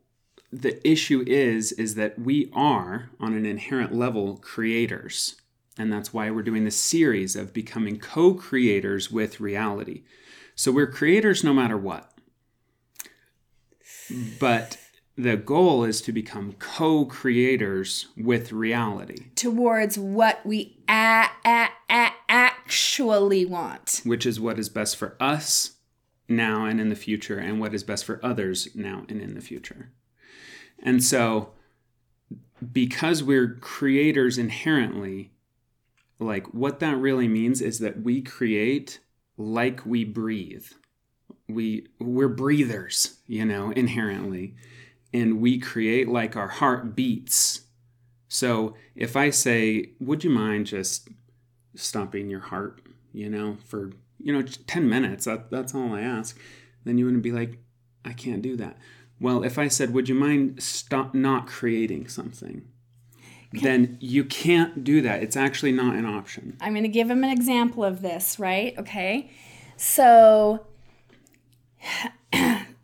the 0.51 0.87
issue 0.87 1.23
is 1.27 1.71
is 1.73 1.95
that 1.95 2.19
we 2.19 2.49
are 2.53 3.11
on 3.19 3.33
an 3.33 3.45
inherent 3.45 3.93
level 3.93 4.37
creators 4.37 5.35
and 5.77 5.91
that's 5.91 6.13
why 6.13 6.29
we're 6.29 6.43
doing 6.43 6.65
this 6.65 6.79
series 6.79 7.35
of 7.35 7.53
becoming 7.53 7.99
co-creators 7.99 9.11
with 9.11 9.39
reality. 9.39 10.03
So 10.55 10.71
we're 10.71 10.87
creators 10.91 11.43
no 11.43 11.53
matter 11.53 11.77
what. 11.77 12.11
But 14.39 14.77
the 15.15 15.37
goal 15.37 15.83
is 15.83 16.01
to 16.01 16.11
become 16.11 16.53
co-creators 16.53 18.07
with 18.17 18.51
reality. 18.51 19.31
Towards 19.35 19.97
what 19.97 20.45
we 20.45 20.77
a- 20.87 21.27
a- 21.45 21.69
a- 21.89 22.13
actually 22.29 23.45
want. 23.45 24.01
Which 24.03 24.25
is 24.25 24.39
what 24.39 24.59
is 24.59 24.69
best 24.69 24.95
for 24.97 25.15
us 25.19 25.77
now 26.27 26.65
and 26.65 26.79
in 26.79 26.89
the 26.89 26.95
future 26.95 27.37
and 27.37 27.59
what 27.59 27.73
is 27.73 27.83
best 27.83 28.05
for 28.05 28.23
others 28.23 28.69
now 28.75 29.05
and 29.09 29.21
in 29.21 29.33
the 29.33 29.41
future. 29.41 29.91
And 30.81 31.03
so 31.03 31.53
because 32.71 33.23
we're 33.23 33.55
creators 33.55 34.37
inherently, 34.37 35.31
like 36.19 36.53
what 36.53 36.79
that 36.79 36.97
really 36.97 37.27
means 37.27 37.61
is 37.61 37.79
that 37.79 38.03
we 38.03 38.21
create 38.21 38.99
like 39.37 39.85
we 39.85 40.03
breathe. 40.03 40.65
We 41.47 41.87
we're 41.99 42.27
breathers, 42.27 43.19
you 43.25 43.45
know, 43.45 43.71
inherently. 43.71 44.55
And 45.13 45.41
we 45.41 45.57
create 45.57 46.07
like 46.07 46.35
our 46.35 46.49
heart 46.49 46.95
beats. 46.95 47.61
So 48.27 48.75
if 48.95 49.15
I 49.15 49.31
say, 49.31 49.93
would 49.99 50.23
you 50.23 50.29
mind 50.29 50.67
just 50.67 51.09
stopping 51.75 52.29
your 52.29 52.41
heart, 52.41 52.81
you 53.11 53.29
know, 53.29 53.57
for, 53.65 53.91
you 54.19 54.31
know, 54.31 54.43
10 54.43 54.87
minutes, 54.87 55.25
that, 55.25 55.49
that's 55.49 55.73
all 55.73 55.93
I 55.95 56.01
ask, 56.01 56.37
then 56.83 56.99
you 56.99 57.05
wouldn't 57.05 57.23
be 57.23 57.31
like, 57.31 57.57
I 58.05 58.13
can't 58.13 58.43
do 58.43 58.55
that. 58.57 58.77
Well, 59.19 59.43
if 59.43 59.57
I 59.57 59.67
said, 59.67 59.93
would 59.93 60.07
you 60.07 60.15
mind 60.15 60.61
stop 60.61 61.15
not 61.15 61.47
creating 61.47 62.07
something? 62.07 62.67
Then 63.51 63.97
you 63.99 64.23
can't 64.23 64.83
do 64.83 65.01
that. 65.01 65.23
It's 65.23 65.35
actually 65.35 65.71
not 65.71 65.95
an 65.95 66.05
option. 66.05 66.55
I'm 66.61 66.73
going 66.73 66.83
to 66.83 66.89
give 66.89 67.09
him 67.09 67.23
an 67.23 67.31
example 67.31 67.83
of 67.83 68.01
this, 68.01 68.37
right? 68.37 68.77
Okay. 68.77 69.31
So, 69.75 70.67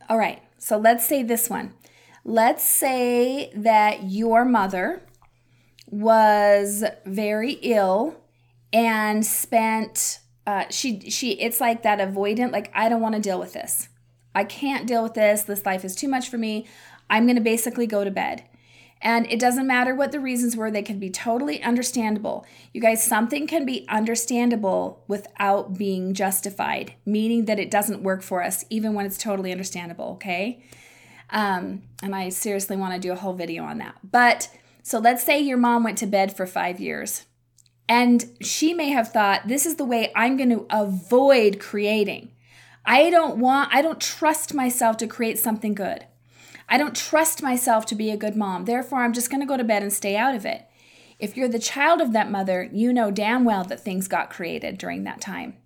all 0.10 0.18
right. 0.18 0.42
So 0.58 0.78
let's 0.78 1.06
say 1.06 1.22
this 1.22 1.50
one. 1.50 1.74
Let's 2.24 2.68
say 2.68 3.52
that 3.56 4.10
your 4.10 4.44
mother 4.44 5.04
was 5.88 6.84
very 7.06 7.54
ill 7.62 8.16
and 8.74 9.24
spent 9.24 10.20
uh, 10.48 10.66
she 10.70 11.10
she 11.10 11.34
it's 11.34 11.62
like 11.62 11.84
that 11.84 12.00
avoidant 12.00 12.52
like 12.52 12.72
I 12.74 12.90
don't 12.90 13.02
want 13.02 13.16
to 13.16 13.22
deal 13.22 13.40
with 13.40 13.54
this. 13.54 13.90
I 14.34 14.44
can't 14.44 14.88
deal 14.88 15.04
with 15.04 15.14
this. 15.14 15.44
This 15.44 15.66
life 15.66 15.86
is 15.86 15.96
too 15.96 16.08
much 16.08 16.30
for 16.30 16.38
me. 16.38 16.68
I'm 17.10 17.26
going 17.26 17.38
to 17.38 17.42
basically 17.42 17.88
go 17.88 18.04
to 18.04 18.12
bed. 18.12 18.44
And 19.06 19.32
it 19.32 19.40
doesn't 19.40 19.68
matter 19.68 19.94
what 19.94 20.12
the 20.12 20.20
reasons 20.20 20.58
were, 20.58 20.72
they 20.72 20.82
can 20.82 20.98
be 20.98 21.12
totally 21.12 21.62
understandable. 21.62 22.44
You 22.74 22.82
guys, 22.82 23.04
something 23.04 23.46
can 23.46 23.64
be 23.64 23.86
understandable 23.88 25.04
without 25.08 25.78
being 25.78 26.16
justified, 26.16 26.96
meaning 27.06 27.46
that 27.46 27.60
it 27.60 27.70
doesn't 27.70 28.02
work 28.02 28.24
for 28.24 28.42
us, 28.42 28.66
even 28.72 28.96
when 28.96 29.06
it's 29.06 29.20
totally 29.20 29.52
understandable, 29.52 30.14
okay? 30.14 30.64
Um, 31.30 31.84
and 32.02 32.16
I 32.16 32.30
seriously 32.30 32.78
want 32.78 32.96
to 32.96 33.00
do 33.00 33.12
a 33.12 33.16
whole 33.16 33.34
video 33.34 33.64
on 33.64 33.78
that. 33.78 33.96
But 34.04 34.50
so 34.82 34.98
let's 34.98 35.24
say 35.24 35.40
your 35.40 35.58
mom 35.58 35.84
went 35.84 36.00
to 36.00 36.08
bed 36.08 36.36
for 36.36 36.48
five 36.48 36.80
years, 36.80 37.26
and 37.88 38.26
she 38.42 38.74
may 38.74 38.90
have 38.90 39.10
thought, 39.10 39.48
this 39.48 39.68
is 39.68 39.76
the 39.76 39.86
way 39.86 40.12
I'm 40.16 40.36
going 40.36 40.50
to 40.50 40.66
avoid 40.72 41.60
creating. 41.60 42.32
I 42.84 43.12
don't 43.12 43.38
want, 43.38 43.70
I 43.72 43.84
don't 43.84 44.02
trust 44.02 44.56
myself 44.56 44.98
to 44.98 45.06
create 45.06 45.38
something 45.38 45.76
good. 45.76 46.08
I 46.68 46.78
don't 46.78 46.96
trust 46.96 47.44
myself 47.44 47.86
to 47.88 47.96
be 47.96 48.10
a 48.10 48.18
good 48.18 48.36
mom. 48.36 48.66
Therefore, 48.66 49.00
I'm 49.00 49.14
just 49.14 49.30
going 49.30 49.42
to 49.42 49.48
go 49.48 49.58
to 49.58 49.64
bed 49.64 49.84
and 49.84 49.94
stay 49.94 50.16
out 50.16 50.36
of 50.36 50.46
it. 50.46 50.66
If 51.20 51.38
you're 51.38 51.48
the 51.48 51.60
child 51.60 52.02
of 52.02 52.14
that 52.14 52.32
mother, 52.32 52.70
you 52.74 52.92
know 52.92 53.12
damn 53.12 53.46
well 53.46 53.64
that 53.66 53.80
things 53.80 54.08
got 54.08 54.30
created 54.30 54.78
during 54.78 55.04
that 55.04 55.22
time. 55.22 55.58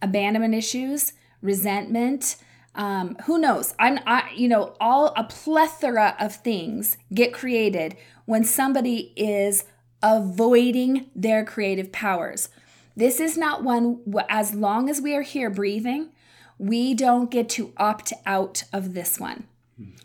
Abandonment 0.00 0.54
issues, 0.54 1.14
resentment, 1.40 2.36
um, 2.74 3.16
who 3.24 3.38
knows? 3.38 3.74
I'm, 3.78 3.98
I, 4.06 4.30
you 4.34 4.48
know, 4.48 4.74
all 4.80 5.12
a 5.16 5.24
plethora 5.24 6.16
of 6.18 6.36
things 6.36 6.96
get 7.12 7.32
created 7.32 7.96
when 8.24 8.44
somebody 8.44 9.12
is 9.16 9.64
avoiding 10.02 11.10
their 11.14 11.44
creative 11.44 11.92
powers. 11.92 12.48
This 12.96 13.20
is 13.20 13.36
not 13.36 13.62
one, 13.62 14.00
as 14.28 14.54
long 14.54 14.88
as 14.88 15.00
we 15.00 15.14
are 15.14 15.22
here 15.22 15.50
breathing, 15.50 16.10
we 16.58 16.94
don't 16.94 17.30
get 17.30 17.48
to 17.50 17.72
opt 17.76 18.12
out 18.26 18.64
of 18.72 18.94
this 18.94 19.18
one. 19.18 19.44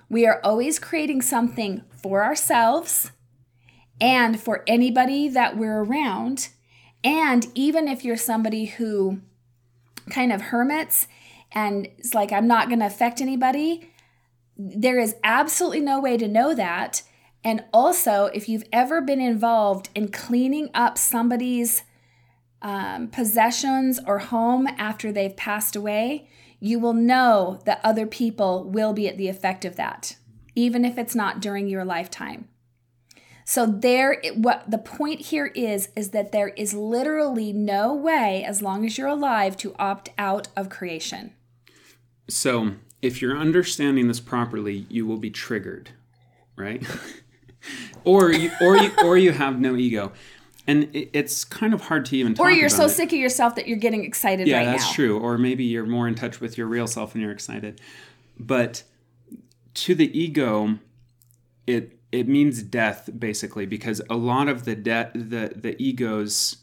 We 0.09 0.25
are 0.25 0.39
always 0.43 0.79
creating 0.79 1.21
something 1.21 1.83
for 2.01 2.23
ourselves 2.23 3.11
and 3.99 4.39
for 4.39 4.63
anybody 4.67 5.27
that 5.29 5.57
we're 5.57 5.83
around. 5.83 6.49
And 7.03 7.47
even 7.55 7.87
if 7.87 8.03
you're 8.03 8.17
somebody 8.17 8.65
who 8.65 9.21
kind 10.09 10.31
of 10.31 10.41
hermits 10.41 11.07
and 11.51 11.87
it's 11.97 12.13
like, 12.13 12.31
I'm 12.31 12.47
not 12.47 12.67
going 12.67 12.79
to 12.79 12.85
affect 12.85 13.21
anybody, 13.21 13.91
there 14.57 14.99
is 14.99 15.15
absolutely 15.23 15.81
no 15.81 15.99
way 15.99 16.17
to 16.17 16.27
know 16.27 16.53
that. 16.55 17.03
And 17.43 17.63
also, 17.73 18.25
if 18.33 18.49
you've 18.49 18.65
ever 18.73 19.01
been 19.01 19.21
involved 19.21 19.89
in 19.95 20.09
cleaning 20.09 20.69
up 20.73 20.97
somebody's 20.97 21.83
um, 22.61 23.07
possessions 23.07 23.99
or 24.05 24.19
home 24.19 24.67
after 24.77 25.11
they've 25.11 25.35
passed 25.35 25.75
away, 25.75 26.27
you 26.59 26.79
will 26.79 26.93
know 26.93 27.59
that 27.65 27.81
other 27.83 28.07
people 28.07 28.63
will 28.63 28.93
be 28.93 29.07
at 29.07 29.17
the 29.17 29.27
effect 29.27 29.65
of 29.65 29.75
that, 29.75 30.15
even 30.55 30.83
if 30.83 30.97
it's 30.97 31.15
not 31.15 31.39
during 31.39 31.67
your 31.67 31.85
lifetime. 31.85 32.47
So 33.45 33.65
there 33.65 34.21
what 34.35 34.69
the 34.69 34.77
point 34.77 35.27
here 35.27 35.45
is 35.55 35.87
is 35.95 36.09
that 36.09 36.33
there 36.33 36.49
is 36.49 36.73
literally 36.73 37.53
no 37.53 37.93
way 37.93 38.43
as 38.43 38.61
long 38.61 38.85
as 38.85 38.97
you're 38.97 39.07
alive 39.07 39.55
to 39.57 39.73
opt 39.79 40.09
out 40.17 40.49
of 40.57 40.69
creation. 40.69 41.33
So, 42.29 42.73
if 43.01 43.21
you're 43.21 43.37
understanding 43.37 44.09
this 44.09 44.19
properly, 44.19 44.85
you 44.89 45.05
will 45.05 45.17
be 45.17 45.29
triggered, 45.29 45.91
right? 46.57 46.85
or 48.03 48.33
you, 48.33 48.51
or 48.59 48.75
you, 48.75 48.91
or 49.01 49.17
you 49.17 49.31
have 49.31 49.61
no 49.61 49.77
ego 49.77 50.11
and 50.67 50.93
it, 50.95 51.09
it's 51.13 51.43
kind 51.45 51.73
of 51.73 51.81
hard 51.81 52.05
to 52.05 52.17
even 52.17 52.33
talk 52.33 52.45
or 52.45 52.51
you're 52.51 52.69
so 52.69 52.85
it. 52.85 52.89
sick 52.89 53.11
of 53.11 53.17
yourself 53.17 53.55
that 53.55 53.67
you're 53.67 53.77
getting 53.77 54.03
excited 54.03 54.47
yeah 54.47 54.57
right 54.57 54.65
that's 54.65 54.83
now. 54.83 54.93
true 54.93 55.19
or 55.19 55.37
maybe 55.37 55.63
you're 55.63 55.85
more 55.85 56.07
in 56.07 56.15
touch 56.15 56.39
with 56.39 56.57
your 56.57 56.67
real 56.67 56.87
self 56.87 57.13
and 57.13 57.21
you're 57.21 57.31
excited 57.31 57.81
but 58.37 58.83
to 59.73 59.95
the 59.95 60.17
ego 60.17 60.77
it 61.65 61.99
it 62.11 62.27
means 62.27 62.61
death 62.63 63.09
basically 63.17 63.65
because 63.65 64.01
a 64.09 64.15
lot 64.15 64.47
of 64.47 64.65
the 64.65 64.75
de- 64.75 65.11
the 65.13 65.53
the 65.55 65.81
ego's 65.81 66.57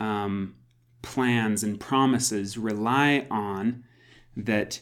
um, 0.00 0.54
plans 1.02 1.62
and 1.62 1.78
promises 1.78 2.58
rely 2.58 3.26
on 3.30 3.84
that 4.36 4.80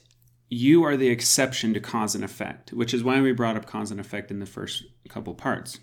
you 0.48 0.82
are 0.84 0.96
the 0.96 1.08
exception 1.08 1.74
to 1.74 1.80
cause 1.80 2.14
and 2.14 2.24
effect 2.24 2.72
which 2.72 2.94
is 2.94 3.02
why 3.02 3.20
we 3.20 3.32
brought 3.32 3.56
up 3.56 3.66
cause 3.66 3.90
and 3.90 4.00
effect 4.00 4.30
in 4.30 4.38
the 4.38 4.46
first 4.46 4.84
couple 5.08 5.34
parts 5.34 5.78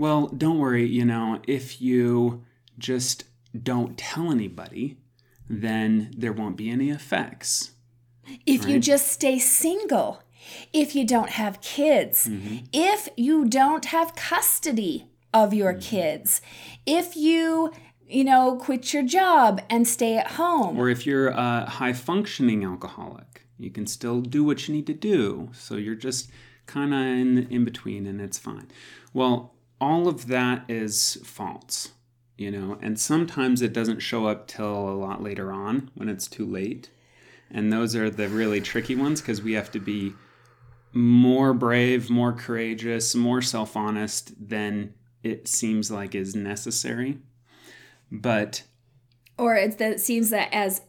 well, 0.00 0.28
don't 0.28 0.58
worry, 0.58 0.86
you 0.86 1.04
know, 1.04 1.42
if 1.46 1.82
you 1.82 2.42
just 2.78 3.24
don't 3.62 3.98
tell 3.98 4.32
anybody, 4.32 4.96
then 5.46 6.10
there 6.16 6.32
won't 6.32 6.56
be 6.56 6.70
any 6.70 6.88
effects. 6.88 7.72
If 8.46 8.64
right? 8.64 8.70
you 8.70 8.80
just 8.80 9.08
stay 9.08 9.38
single, 9.38 10.22
if 10.72 10.96
you 10.96 11.06
don't 11.06 11.28
have 11.28 11.60
kids, 11.60 12.28
mm-hmm. 12.28 12.64
if 12.72 13.10
you 13.18 13.44
don't 13.44 13.84
have 13.86 14.16
custody 14.16 15.10
of 15.34 15.52
your 15.52 15.72
mm-hmm. 15.72 15.80
kids, 15.82 16.40
if 16.86 17.14
you 17.14 17.70
you 18.08 18.24
know, 18.24 18.56
quit 18.56 18.92
your 18.92 19.04
job 19.04 19.60
and 19.70 19.86
stay 19.86 20.16
at 20.16 20.32
home. 20.32 20.76
Or 20.76 20.88
if 20.88 21.06
you're 21.06 21.28
a 21.28 21.64
high 21.70 21.92
functioning 21.92 22.64
alcoholic, 22.64 23.46
you 23.56 23.70
can 23.70 23.86
still 23.86 24.20
do 24.20 24.42
what 24.42 24.66
you 24.66 24.74
need 24.74 24.88
to 24.88 24.94
do. 24.94 25.50
So 25.52 25.76
you're 25.76 25.94
just 25.94 26.28
kind 26.66 26.92
of 26.92 27.00
in, 27.00 27.46
in 27.50 27.64
between 27.64 28.06
and 28.06 28.20
it's 28.20 28.36
fine. 28.36 28.66
Well, 29.14 29.54
all 29.80 30.08
of 30.08 30.26
that 30.26 30.64
is 30.68 31.18
false, 31.24 31.92
you 32.36 32.50
know, 32.50 32.78
and 32.82 32.98
sometimes 32.98 33.62
it 33.62 33.72
doesn't 33.72 34.00
show 34.00 34.26
up 34.26 34.46
till 34.46 34.88
a 34.88 34.94
lot 34.94 35.22
later 35.22 35.52
on 35.52 35.90
when 35.94 36.08
it's 36.08 36.26
too 36.26 36.46
late. 36.46 36.90
And 37.50 37.72
those 37.72 37.96
are 37.96 38.10
the 38.10 38.28
really 38.28 38.60
tricky 38.60 38.94
ones 38.94 39.20
because 39.20 39.42
we 39.42 39.54
have 39.54 39.70
to 39.72 39.80
be 39.80 40.12
more 40.92 41.52
brave, 41.52 42.10
more 42.10 42.32
courageous, 42.32 43.14
more 43.14 43.42
self 43.42 43.76
honest 43.76 44.32
than 44.48 44.94
it 45.22 45.48
seems 45.48 45.90
like 45.90 46.14
is 46.14 46.34
necessary. 46.34 47.18
But. 48.10 48.62
Or 49.38 49.56
it 49.56 50.00
seems 50.00 50.30
that 50.30 50.52
as. 50.52 50.82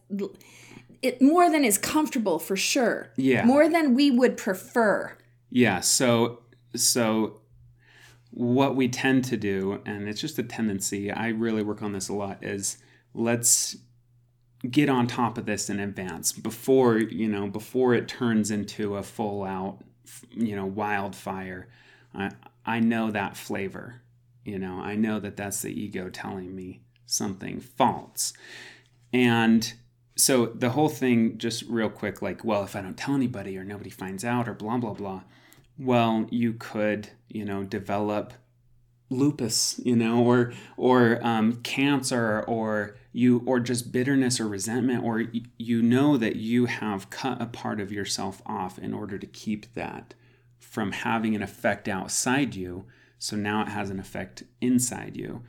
It, 1.02 1.20
more 1.20 1.50
than 1.50 1.66
is 1.66 1.80
comfortable 1.80 2.38
for 2.38 2.56
sure. 2.56 3.12
Yeah. 3.16 3.44
More 3.44 3.68
than 3.68 3.96
we 3.96 4.12
would 4.12 4.38
prefer. 4.38 5.18
Yeah. 5.50 5.80
So 5.80 6.42
so 6.76 7.41
what 8.32 8.76
we 8.76 8.88
tend 8.88 9.26
to 9.26 9.38
do, 9.38 9.82
and 9.86 10.08
it's 10.08 10.22
just 10.22 10.40
a 10.40 10.44
tendency, 10.44 11.12
I 11.12 11.30
really 11.30 11.64
work 11.64 11.82
on 11.82 11.94
this 11.94 12.10
a 12.10 12.14
lot, 12.14 12.44
is 12.44 12.78
let's 13.14 13.78
get 14.70 14.90
on 14.90 15.08
top 15.08 15.38
of 15.38 15.46
this 15.46 15.70
in 15.70 15.80
advance 15.80 16.32
before, 16.32 16.98
you 16.98 17.28
know, 17.28 17.48
before 17.48 17.94
it 17.94 18.08
turns 18.08 18.52
into 18.52 18.96
a 18.96 19.04
full 19.04 19.44
out, 19.44 19.80
you 20.32 20.56
know, 20.56 20.66
wildfire. 20.66 21.68
I, 22.14 22.32
I 22.66 22.80
know 22.80 23.12
that 23.12 23.36
flavor. 23.36 24.02
You 24.44 24.60
know, 24.60 24.80
I 24.80 24.96
know 24.96 25.20
that 25.20 25.38
that's 25.38 25.62
the 25.62 25.72
ego 25.72 26.10
telling 26.10 26.56
me 26.56 26.82
something 27.06 27.60
false. 27.60 28.34
And 29.14 29.74
so 30.16 30.48
the 30.48 30.72
whole 30.72 30.90
thing, 30.90 31.38
just 31.38 31.64
real 31.64 31.90
quick, 31.90 32.22
like, 32.22 32.44
well, 32.44 32.64
if 32.64 32.76
I 32.76 32.82
don't 32.82 32.98
tell 32.98 33.16
anybody 33.16 33.58
or 33.58 33.64
nobody 33.64 33.90
finds 33.90 34.24
out 34.24 34.48
or 34.48 34.54
blah, 34.54 34.78
blah, 34.78 34.94
blah, 34.94 35.22
well, 35.78 36.28
you 36.30 36.54
could, 36.54 37.10
you 37.28 37.46
know, 37.46 37.64
develop 37.64 38.34
lupus, 39.10 39.80
you 39.84 39.96
know, 39.96 40.24
or 40.24 40.54
or 40.78 41.20
um, 41.26 41.58
cancer, 41.64 42.44
or 42.48 42.96
you, 43.14 43.44
or 43.46 43.60
just 43.60 43.92
bitterness 43.92 44.40
or 44.40 44.48
resentment, 44.48 45.04
or 45.04 45.26
you 45.58 45.82
know 45.82 46.18
that 46.18 46.38
you 46.38 46.66
have 46.66 47.10
cut 47.10 47.42
a 47.42 47.46
part 47.46 47.80
of 47.80 47.92
yourself 47.92 48.42
off 48.46 48.80
in 48.80 48.94
order 48.94 49.18
to 49.18 49.28
keep 49.28 49.74
that 49.74 50.14
from 50.60 50.92
having 50.94 51.36
an 51.36 51.44
effect 51.44 51.88
outside 51.88 52.56
you. 52.56 52.86
So 53.20 53.36
now 53.36 53.62
it 53.62 53.68
has 53.68 53.90
an 53.90 54.00
effect 54.00 54.44
inside 54.62 55.16
you. 55.16 55.44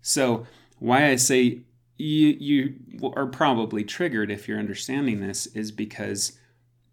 So 0.00 0.46
why 0.78 1.08
I 1.08 1.16
say 1.16 1.62
you 1.96 2.28
you 2.38 2.74
are 3.16 3.26
probably 3.26 3.82
triggered 3.82 4.30
if 4.30 4.46
you're 4.46 4.58
understanding 4.58 5.20
this 5.20 5.46
is 5.48 5.72
because 5.72 6.38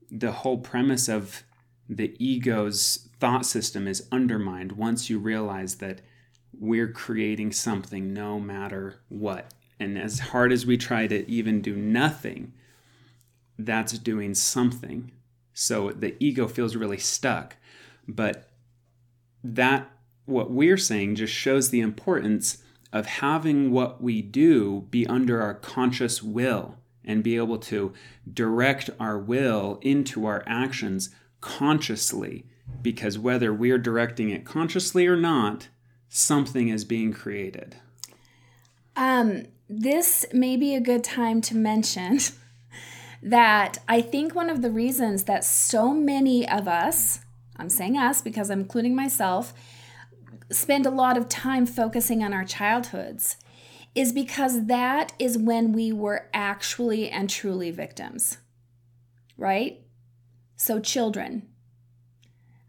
the 0.09 0.31
whole 0.31 0.57
premise 0.57 1.09
of 1.09 1.43
the 1.89 2.15
ego's 2.19 3.09
thought 3.19 3.45
system 3.45 3.87
is 3.87 4.07
undermined 4.11 4.73
once 4.73 5.09
you 5.09 5.19
realize 5.19 5.75
that 5.75 6.01
we're 6.57 6.91
creating 6.91 7.51
something 7.51 8.13
no 8.13 8.39
matter 8.39 8.99
what. 9.09 9.53
And 9.79 9.97
as 9.97 10.19
hard 10.19 10.51
as 10.51 10.65
we 10.65 10.77
try 10.77 11.07
to 11.07 11.29
even 11.29 11.61
do 11.61 11.75
nothing, 11.75 12.53
that's 13.57 13.97
doing 13.97 14.33
something. 14.33 15.11
So 15.53 15.91
the 15.91 16.15
ego 16.23 16.47
feels 16.47 16.75
really 16.75 16.97
stuck. 16.97 17.57
But 18.07 18.49
that, 19.43 19.91
what 20.25 20.51
we're 20.51 20.77
saying, 20.77 21.15
just 21.15 21.33
shows 21.33 21.69
the 21.69 21.81
importance 21.81 22.63
of 22.91 23.05
having 23.05 23.71
what 23.71 24.01
we 24.01 24.21
do 24.21 24.87
be 24.89 25.05
under 25.07 25.41
our 25.41 25.53
conscious 25.53 26.21
will 26.21 26.77
and 27.03 27.23
be 27.23 27.35
able 27.35 27.57
to 27.57 27.93
direct 28.31 28.89
our 28.99 29.19
will 29.19 29.79
into 29.81 30.25
our 30.25 30.43
actions 30.45 31.09
consciously. 31.43 32.45
Because 32.81 33.19
whether 33.19 33.53
we're 33.53 33.77
directing 33.77 34.29
it 34.29 34.45
consciously 34.45 35.05
or 35.05 35.17
not, 35.17 35.67
something 36.07 36.69
is 36.69 36.85
being 36.85 37.11
created. 37.11 37.75
Um, 38.95 39.43
this 39.67 40.25
may 40.31 40.55
be 40.55 40.73
a 40.73 40.79
good 40.79 41.03
time 41.03 41.41
to 41.41 41.55
mention 41.55 42.19
that 43.21 43.79
I 43.89 44.01
think 44.01 44.33
one 44.33 44.49
of 44.49 44.61
the 44.61 44.71
reasons 44.71 45.23
that 45.23 45.43
so 45.43 45.93
many 45.93 46.47
of 46.47 46.67
us, 46.67 47.19
I'm 47.57 47.69
saying 47.69 47.97
us 47.97 48.21
because 48.21 48.49
I'm 48.49 48.61
including 48.61 48.95
myself, 48.95 49.53
spend 50.49 50.85
a 50.85 50.91
lot 50.91 51.17
of 51.17 51.27
time 51.27 51.65
focusing 51.65 52.23
on 52.23 52.33
our 52.33 52.45
childhoods 52.45 53.35
is 53.95 54.13
because 54.13 54.67
that 54.67 55.11
is 55.19 55.37
when 55.37 55.73
we 55.73 55.91
were 55.91 56.29
actually 56.33 57.09
and 57.09 57.29
truly 57.29 57.69
victims, 57.69 58.37
right? 59.37 59.82
So, 60.63 60.79
children 60.79 61.49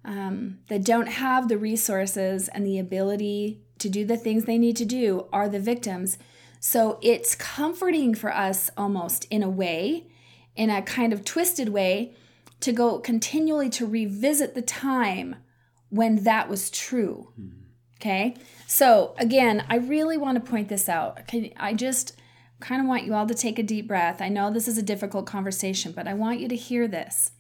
um, 0.05 0.59
that 0.67 0.85
don't 0.85 1.07
have 1.07 1.47
the 1.47 1.57
resources 1.57 2.49
and 2.49 2.67
the 2.67 2.77
ability 2.77 3.63
to 3.79 3.89
do 3.89 4.05
the 4.05 4.17
things 4.17 4.47
they 4.47 4.59
need 4.59 4.75
to 4.79 4.85
do 4.85 5.29
are 5.33 5.49
the 5.49 5.61
victims. 5.61 6.19
So, 6.59 6.99
it's 7.03 7.37
comforting 7.37 8.17
for 8.17 8.35
us 8.35 8.69
almost 8.77 9.27
in 9.27 9.45
a 9.45 9.49
way, 9.49 10.09
in 10.57 10.71
a 10.71 10.83
kind 10.83 11.13
of 11.13 11.25
twisted 11.25 11.69
way, 11.69 12.17
to 12.59 12.73
go 12.73 12.99
continually 12.99 13.71
to 13.71 13.87
revisit 13.87 14.57
the 14.57 14.63
time 14.63 15.37
when 15.89 16.25
that 16.25 16.49
was 16.49 16.71
true. 16.71 17.33
Mm-hmm. 17.41 17.61
Okay. 18.01 18.35
So 18.67 19.15
again, 19.19 19.65
I 19.69 19.77
really 19.77 20.17
want 20.17 20.45
to 20.45 20.51
point 20.51 20.69
this 20.69 20.89
out. 20.89 21.21
I 21.57 21.75
just 21.75 22.21
kind 22.59 22.83
of 22.83 22.89
want 22.89 23.05
you 23.05 23.15
all 23.15 23.29
to 23.29 23.35
take 23.35 23.61
a 23.61 23.63
deep 23.63 23.87
breath. 23.87 24.21
I 24.21 24.31
know 24.31 24.51
this 24.51 24.67
is 24.67 24.79
a 24.79 24.83
difficult 24.83 25.27
conversation, 25.27 25.93
but 25.93 26.09
I 26.09 26.15
want 26.15 26.41
you 26.41 26.49
to 26.49 26.57
hear 26.57 26.89
this. 26.89 27.31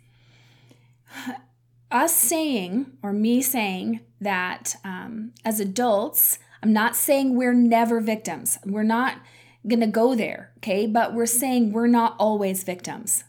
Us 1.91 2.15
saying, 2.15 2.87
or 3.03 3.13
me 3.13 3.41
saying, 3.41 4.01
that 4.21 4.77
um, 4.85 5.33
as 5.45 5.61
adults, 5.61 6.39
I'm 6.63 6.73
not 6.73 6.97
saying 6.97 7.37
we're 7.37 7.55
never 7.55 8.01
victims. 8.01 8.59
We're 8.65 8.83
not 8.83 9.19
going 9.67 9.81
to 9.81 9.87
go 9.87 10.15
there, 10.15 10.51
okay? 10.59 10.87
But 10.87 11.15
we're 11.15 11.27
saying 11.27 11.73
we're 11.73 11.87
not 11.87 12.17
always 12.19 12.65
victims. 12.65 13.25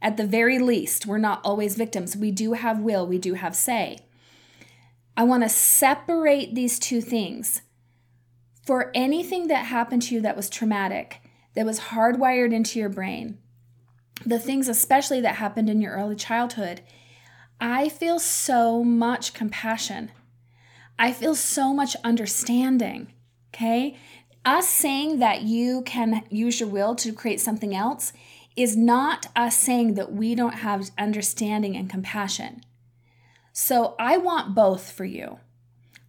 At 0.00 0.16
the 0.16 0.26
very 0.26 0.58
least, 0.58 1.06
we're 1.06 1.18
not 1.18 1.40
always 1.44 1.76
victims. 1.76 2.16
We 2.16 2.30
do 2.30 2.52
have 2.52 2.80
will, 2.80 3.06
we 3.06 3.18
do 3.18 3.34
have 3.34 3.56
say. 3.56 3.98
I 5.16 5.24
want 5.24 5.42
to 5.42 5.48
separate 5.48 6.54
these 6.54 6.78
two 6.78 7.00
things. 7.00 7.62
For 8.64 8.92
anything 8.94 9.48
that 9.48 9.66
happened 9.66 10.02
to 10.02 10.14
you 10.14 10.20
that 10.20 10.36
was 10.36 10.48
traumatic, 10.48 11.20
that 11.54 11.66
was 11.66 11.80
hardwired 11.80 12.52
into 12.52 12.78
your 12.78 12.90
brain, 12.90 13.38
the 14.24 14.38
things 14.38 14.68
especially 14.68 15.20
that 15.22 15.36
happened 15.36 15.68
in 15.68 15.80
your 15.80 15.94
early 15.94 16.16
childhood, 16.16 16.82
I 17.60 17.88
feel 17.88 18.18
so 18.18 18.84
much 18.84 19.34
compassion. 19.34 20.10
I 20.98 21.12
feel 21.12 21.34
so 21.34 21.72
much 21.72 21.96
understanding. 22.04 23.12
Okay? 23.54 23.96
Us 24.44 24.68
saying 24.68 25.18
that 25.18 25.42
you 25.42 25.82
can 25.82 26.24
use 26.30 26.60
your 26.60 26.68
will 26.68 26.94
to 26.96 27.12
create 27.12 27.40
something 27.40 27.74
else 27.74 28.12
is 28.56 28.76
not 28.76 29.26
us 29.36 29.56
saying 29.56 29.94
that 29.94 30.12
we 30.12 30.34
don't 30.34 30.54
have 30.54 30.90
understanding 30.98 31.76
and 31.76 31.88
compassion. 31.88 32.62
So 33.52 33.94
I 33.98 34.16
want 34.16 34.54
both 34.54 34.90
for 34.90 35.04
you. 35.04 35.38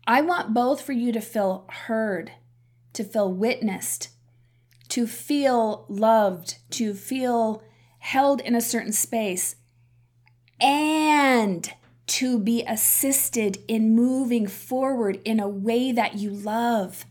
I 0.07 0.21
want 0.21 0.53
both 0.53 0.81
for 0.81 0.93
you 0.93 1.11
to 1.11 1.21
feel 1.21 1.65
heard, 1.69 2.31
to 2.93 3.03
feel 3.03 3.31
witnessed, 3.31 4.09
to 4.89 5.05
feel 5.05 5.85
loved, 5.87 6.57
to 6.71 6.93
feel 6.93 7.61
held 7.99 8.41
in 8.41 8.55
a 8.55 8.61
certain 8.61 8.93
space, 8.93 9.55
and 10.59 11.71
to 12.07 12.39
be 12.39 12.63
assisted 12.67 13.59
in 13.67 13.95
moving 13.95 14.47
forward 14.47 15.21
in 15.23 15.39
a 15.39 15.47
way 15.47 15.91
that 15.91 16.15
you 16.15 16.31
love, 16.31 17.05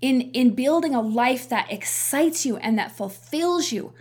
in, 0.00 0.22
in 0.32 0.54
building 0.54 0.94
a 0.94 1.00
life 1.00 1.48
that 1.48 1.70
excites 1.70 2.46
you 2.46 2.56
and 2.56 2.78
that 2.78 2.96
fulfills 2.96 3.70
you. 3.70 3.92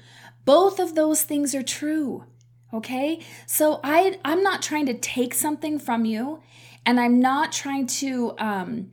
Both 0.45 0.79
of 0.79 0.95
those 0.95 1.23
things 1.23 1.53
are 1.53 1.63
true. 1.63 2.25
Okay? 2.73 3.21
So 3.45 3.79
I 3.83 4.19
I'm 4.25 4.41
not 4.41 4.61
trying 4.61 4.87
to 4.87 4.93
take 4.93 5.33
something 5.33 5.77
from 5.77 6.05
you 6.05 6.41
and 6.85 6.99
I'm 6.99 7.19
not 7.19 7.51
trying 7.51 7.87
to 7.87 8.33
um, 8.37 8.91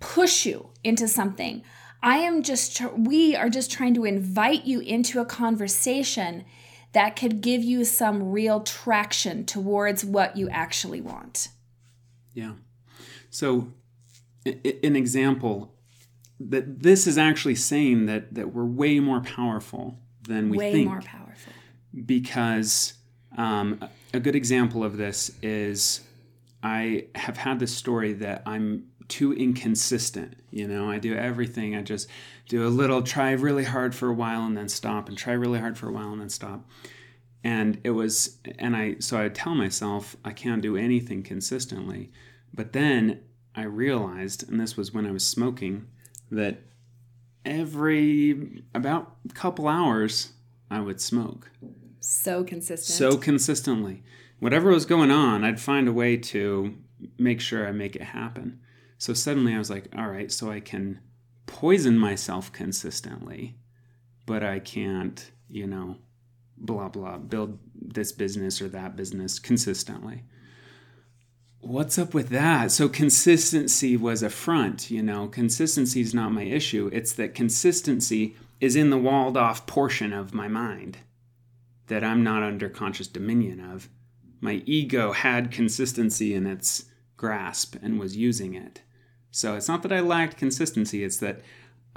push 0.00 0.46
you 0.46 0.70
into 0.82 1.06
something. 1.06 1.62
I 2.02 2.18
am 2.18 2.42
just 2.42 2.80
we 2.96 3.36
are 3.36 3.48
just 3.48 3.70
trying 3.70 3.94
to 3.94 4.04
invite 4.04 4.64
you 4.64 4.80
into 4.80 5.20
a 5.20 5.24
conversation 5.24 6.44
that 6.92 7.16
could 7.16 7.40
give 7.40 7.62
you 7.62 7.84
some 7.84 8.30
real 8.30 8.60
traction 8.60 9.44
towards 9.44 10.04
what 10.04 10.36
you 10.36 10.48
actually 10.50 11.00
want. 11.00 11.48
Yeah. 12.34 12.52
So 13.30 13.68
an 14.44 14.96
example 14.96 15.74
that 16.40 16.80
this 16.80 17.06
is 17.06 17.16
actually 17.16 17.54
saying 17.54 18.06
that 18.06 18.34
that 18.34 18.52
we're 18.52 18.64
way 18.64 19.00
more 19.00 19.20
powerful 19.20 19.98
than 20.22 20.50
we 20.50 20.58
way 20.58 20.72
think. 20.72 20.88
Way 20.88 20.94
more 20.94 21.02
powerful 21.02 21.52
because 22.04 22.94
um, 23.36 23.84
a 24.12 24.20
good 24.20 24.34
example 24.36 24.84
of 24.84 24.96
this 24.96 25.30
is 25.42 26.00
I 26.62 27.06
have 27.14 27.36
had 27.36 27.58
this 27.58 27.74
story 27.74 28.12
that 28.14 28.42
I'm 28.46 28.86
too 29.08 29.32
inconsistent. 29.32 30.36
You 30.50 30.68
know, 30.68 30.90
I 30.90 30.98
do 30.98 31.14
everything. 31.14 31.74
I 31.74 31.82
just 31.82 32.08
do 32.48 32.66
a 32.66 32.68
little, 32.68 33.02
try 33.02 33.32
really 33.32 33.64
hard 33.64 33.94
for 33.94 34.08
a 34.08 34.14
while 34.14 34.44
and 34.44 34.56
then 34.56 34.68
stop, 34.68 35.08
and 35.08 35.16
try 35.16 35.32
really 35.32 35.58
hard 35.58 35.78
for 35.78 35.88
a 35.88 35.92
while 35.92 36.12
and 36.12 36.20
then 36.20 36.30
stop. 36.30 36.68
And 37.44 37.80
it 37.82 37.90
was, 37.90 38.38
and 38.58 38.76
I, 38.76 38.96
so 39.00 39.18
I 39.18 39.28
tell 39.28 39.54
myself 39.54 40.16
I 40.24 40.32
can't 40.32 40.62
do 40.62 40.76
anything 40.76 41.22
consistently. 41.22 42.12
But 42.54 42.72
then 42.72 43.20
I 43.54 43.64
realized, 43.64 44.48
and 44.48 44.60
this 44.60 44.76
was 44.76 44.92
when 44.92 45.06
I 45.06 45.10
was 45.10 45.26
smoking, 45.26 45.86
that 46.30 46.60
every 47.44 48.62
about 48.74 49.16
a 49.28 49.32
couple 49.32 49.66
hours 49.68 50.32
I 50.70 50.80
would 50.80 51.00
smoke. 51.00 51.50
So 52.00 52.44
consistent. 52.44 52.96
So 52.96 53.16
consistently. 53.16 54.02
Whatever 54.38 54.70
was 54.70 54.86
going 54.86 55.10
on, 55.10 55.44
I'd 55.44 55.60
find 55.60 55.86
a 55.88 55.92
way 55.92 56.16
to 56.16 56.76
make 57.18 57.40
sure 57.40 57.66
I 57.66 57.72
make 57.72 57.94
it 57.96 58.02
happen. 58.02 58.60
So 59.02 59.14
suddenly 59.14 59.52
I 59.52 59.58
was 59.58 59.68
like, 59.68 59.88
all 59.98 60.06
right, 60.06 60.30
so 60.30 60.52
I 60.52 60.60
can 60.60 61.00
poison 61.46 61.98
myself 61.98 62.52
consistently, 62.52 63.56
but 64.26 64.44
I 64.44 64.60
can't, 64.60 65.28
you 65.50 65.66
know, 65.66 65.96
blah, 66.56 66.88
blah, 66.88 67.18
build 67.18 67.58
this 67.74 68.12
business 68.12 68.62
or 68.62 68.68
that 68.68 68.94
business 68.94 69.40
consistently. 69.40 70.22
What's 71.58 71.98
up 71.98 72.14
with 72.14 72.28
that? 72.28 72.70
So, 72.70 72.88
consistency 72.88 73.96
was 73.96 74.22
a 74.22 74.30
front, 74.30 74.88
you 74.88 75.02
know, 75.02 75.26
consistency 75.26 76.00
is 76.00 76.14
not 76.14 76.30
my 76.30 76.44
issue. 76.44 76.88
It's 76.92 77.12
that 77.14 77.34
consistency 77.34 78.36
is 78.60 78.76
in 78.76 78.90
the 78.90 78.98
walled 78.98 79.36
off 79.36 79.66
portion 79.66 80.12
of 80.12 80.32
my 80.32 80.46
mind 80.46 80.98
that 81.88 82.04
I'm 82.04 82.22
not 82.22 82.44
under 82.44 82.68
conscious 82.68 83.08
dominion 83.08 83.58
of. 83.58 83.88
My 84.40 84.62
ego 84.64 85.10
had 85.10 85.50
consistency 85.50 86.34
in 86.34 86.46
its 86.46 86.84
grasp 87.16 87.74
and 87.82 87.98
was 87.98 88.16
using 88.16 88.54
it. 88.54 88.80
So 89.32 89.56
it's 89.56 89.66
not 89.66 89.82
that 89.82 89.92
I 89.92 90.00
lacked 90.00 90.36
consistency, 90.36 91.02
it's 91.02 91.16
that 91.16 91.40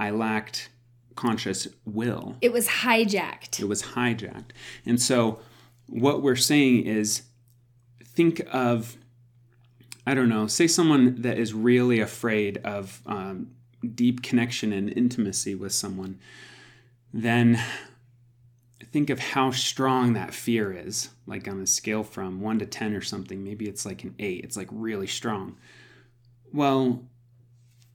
I 0.00 0.10
lacked 0.10 0.70
conscious 1.14 1.68
will. 1.84 2.36
It 2.40 2.52
was 2.52 2.66
hijacked. 2.66 3.60
It 3.60 3.68
was 3.68 3.82
hijacked. 3.82 4.50
And 4.84 5.00
so 5.00 5.40
what 5.86 6.22
we're 6.22 6.34
saying 6.34 6.84
is 6.86 7.22
think 8.04 8.40
of, 8.50 8.96
I 10.06 10.14
don't 10.14 10.30
know, 10.30 10.46
say 10.46 10.66
someone 10.66 11.22
that 11.22 11.38
is 11.38 11.52
really 11.52 12.00
afraid 12.00 12.58
of 12.64 13.02
um, 13.06 13.50
deep 13.94 14.22
connection 14.22 14.72
and 14.72 14.90
intimacy 14.90 15.54
with 15.54 15.72
someone, 15.72 16.18
then 17.12 17.62
think 18.92 19.10
of 19.10 19.18
how 19.18 19.50
strong 19.50 20.14
that 20.14 20.32
fear 20.32 20.72
is, 20.72 21.10
like 21.26 21.46
on 21.48 21.60
a 21.60 21.66
scale 21.66 22.02
from 22.02 22.40
1 22.40 22.60
to 22.60 22.66
10 22.66 22.94
or 22.94 23.02
something. 23.02 23.44
Maybe 23.44 23.68
it's 23.68 23.84
like 23.84 24.04
an 24.04 24.14
8, 24.18 24.42
it's 24.42 24.56
like 24.56 24.68
really 24.70 25.06
strong. 25.06 25.56
Well, 26.52 27.04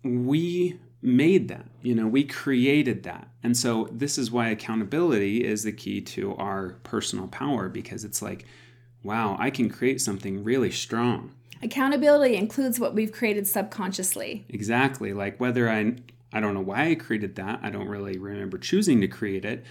we 0.04 0.80
made 1.02 1.48
that, 1.48 1.66
you 1.82 1.96
know, 1.96 2.08
we 2.08 2.24
created 2.24 3.04
that. 3.04 3.28
And 3.44 3.58
so 3.58 3.90
this 3.92 4.18
is 4.18 4.32
why 4.32 4.50
accountability 4.50 5.44
is 5.44 5.64
the 5.64 5.72
key 5.72 6.02
to 6.02 6.36
our 6.36 6.78
personal 6.84 7.28
power 7.28 7.70
because 7.70 8.04
it's 8.04 8.22
like 8.22 8.46
wow, 9.04 9.36
I 9.40 9.50
can 9.50 9.70
create 9.70 10.02
something 10.02 10.44
really 10.44 10.72
strong. 10.72 11.32
Accountability 11.64 12.36
includes 12.36 12.80
what 12.80 12.94
we've 12.94 13.12
created 13.12 13.48
subconsciously. 13.48 14.46
Exactly. 14.50 15.14
Like 15.14 15.40
whether 15.40 15.70
I 15.70 15.96
I 16.34 16.40
don't 16.40 16.54
know 16.54 16.62
why 16.62 16.90
I 16.90 16.96
created 16.96 17.36
that. 17.36 17.60
I 17.62 17.70
don't 17.70 17.90
really 17.90 18.18
remember 18.18 18.58
choosing 18.58 19.02
to 19.02 19.08
create 19.08 19.46
it. 19.46 19.66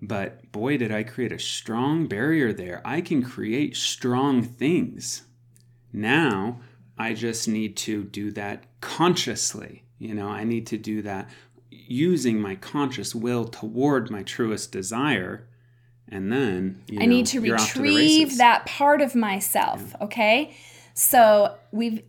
But 0.00 0.50
boy, 0.50 0.78
did 0.78 0.90
I 0.90 1.02
create 1.02 1.30
a 1.30 1.38
strong 1.38 2.06
barrier 2.06 2.52
there. 2.54 2.80
I 2.86 3.02
can 3.02 3.22
create 3.22 3.76
strong 3.76 4.42
things. 4.42 5.24
Now, 5.92 6.60
I 6.96 7.12
just 7.12 7.48
need 7.48 7.76
to 7.78 8.04
do 8.04 8.30
that 8.32 8.64
consciously. 8.80 9.84
You 9.98 10.14
know, 10.14 10.28
I 10.28 10.44
need 10.44 10.66
to 10.68 10.78
do 10.78 11.02
that 11.02 11.28
using 11.70 12.40
my 12.40 12.54
conscious 12.54 13.14
will 13.14 13.46
toward 13.46 14.10
my 14.10 14.22
truest 14.22 14.72
desire. 14.72 15.46
And 16.08 16.32
then 16.32 16.82
I 16.90 17.06
know, 17.06 17.06
need 17.06 17.26
to 17.26 17.40
retrieve 17.40 18.30
to 18.30 18.36
that 18.38 18.66
part 18.66 19.00
of 19.00 19.14
myself. 19.14 19.82
Yeah. 19.90 20.04
Okay. 20.04 20.56
So 20.94 21.56
we've 21.72 22.02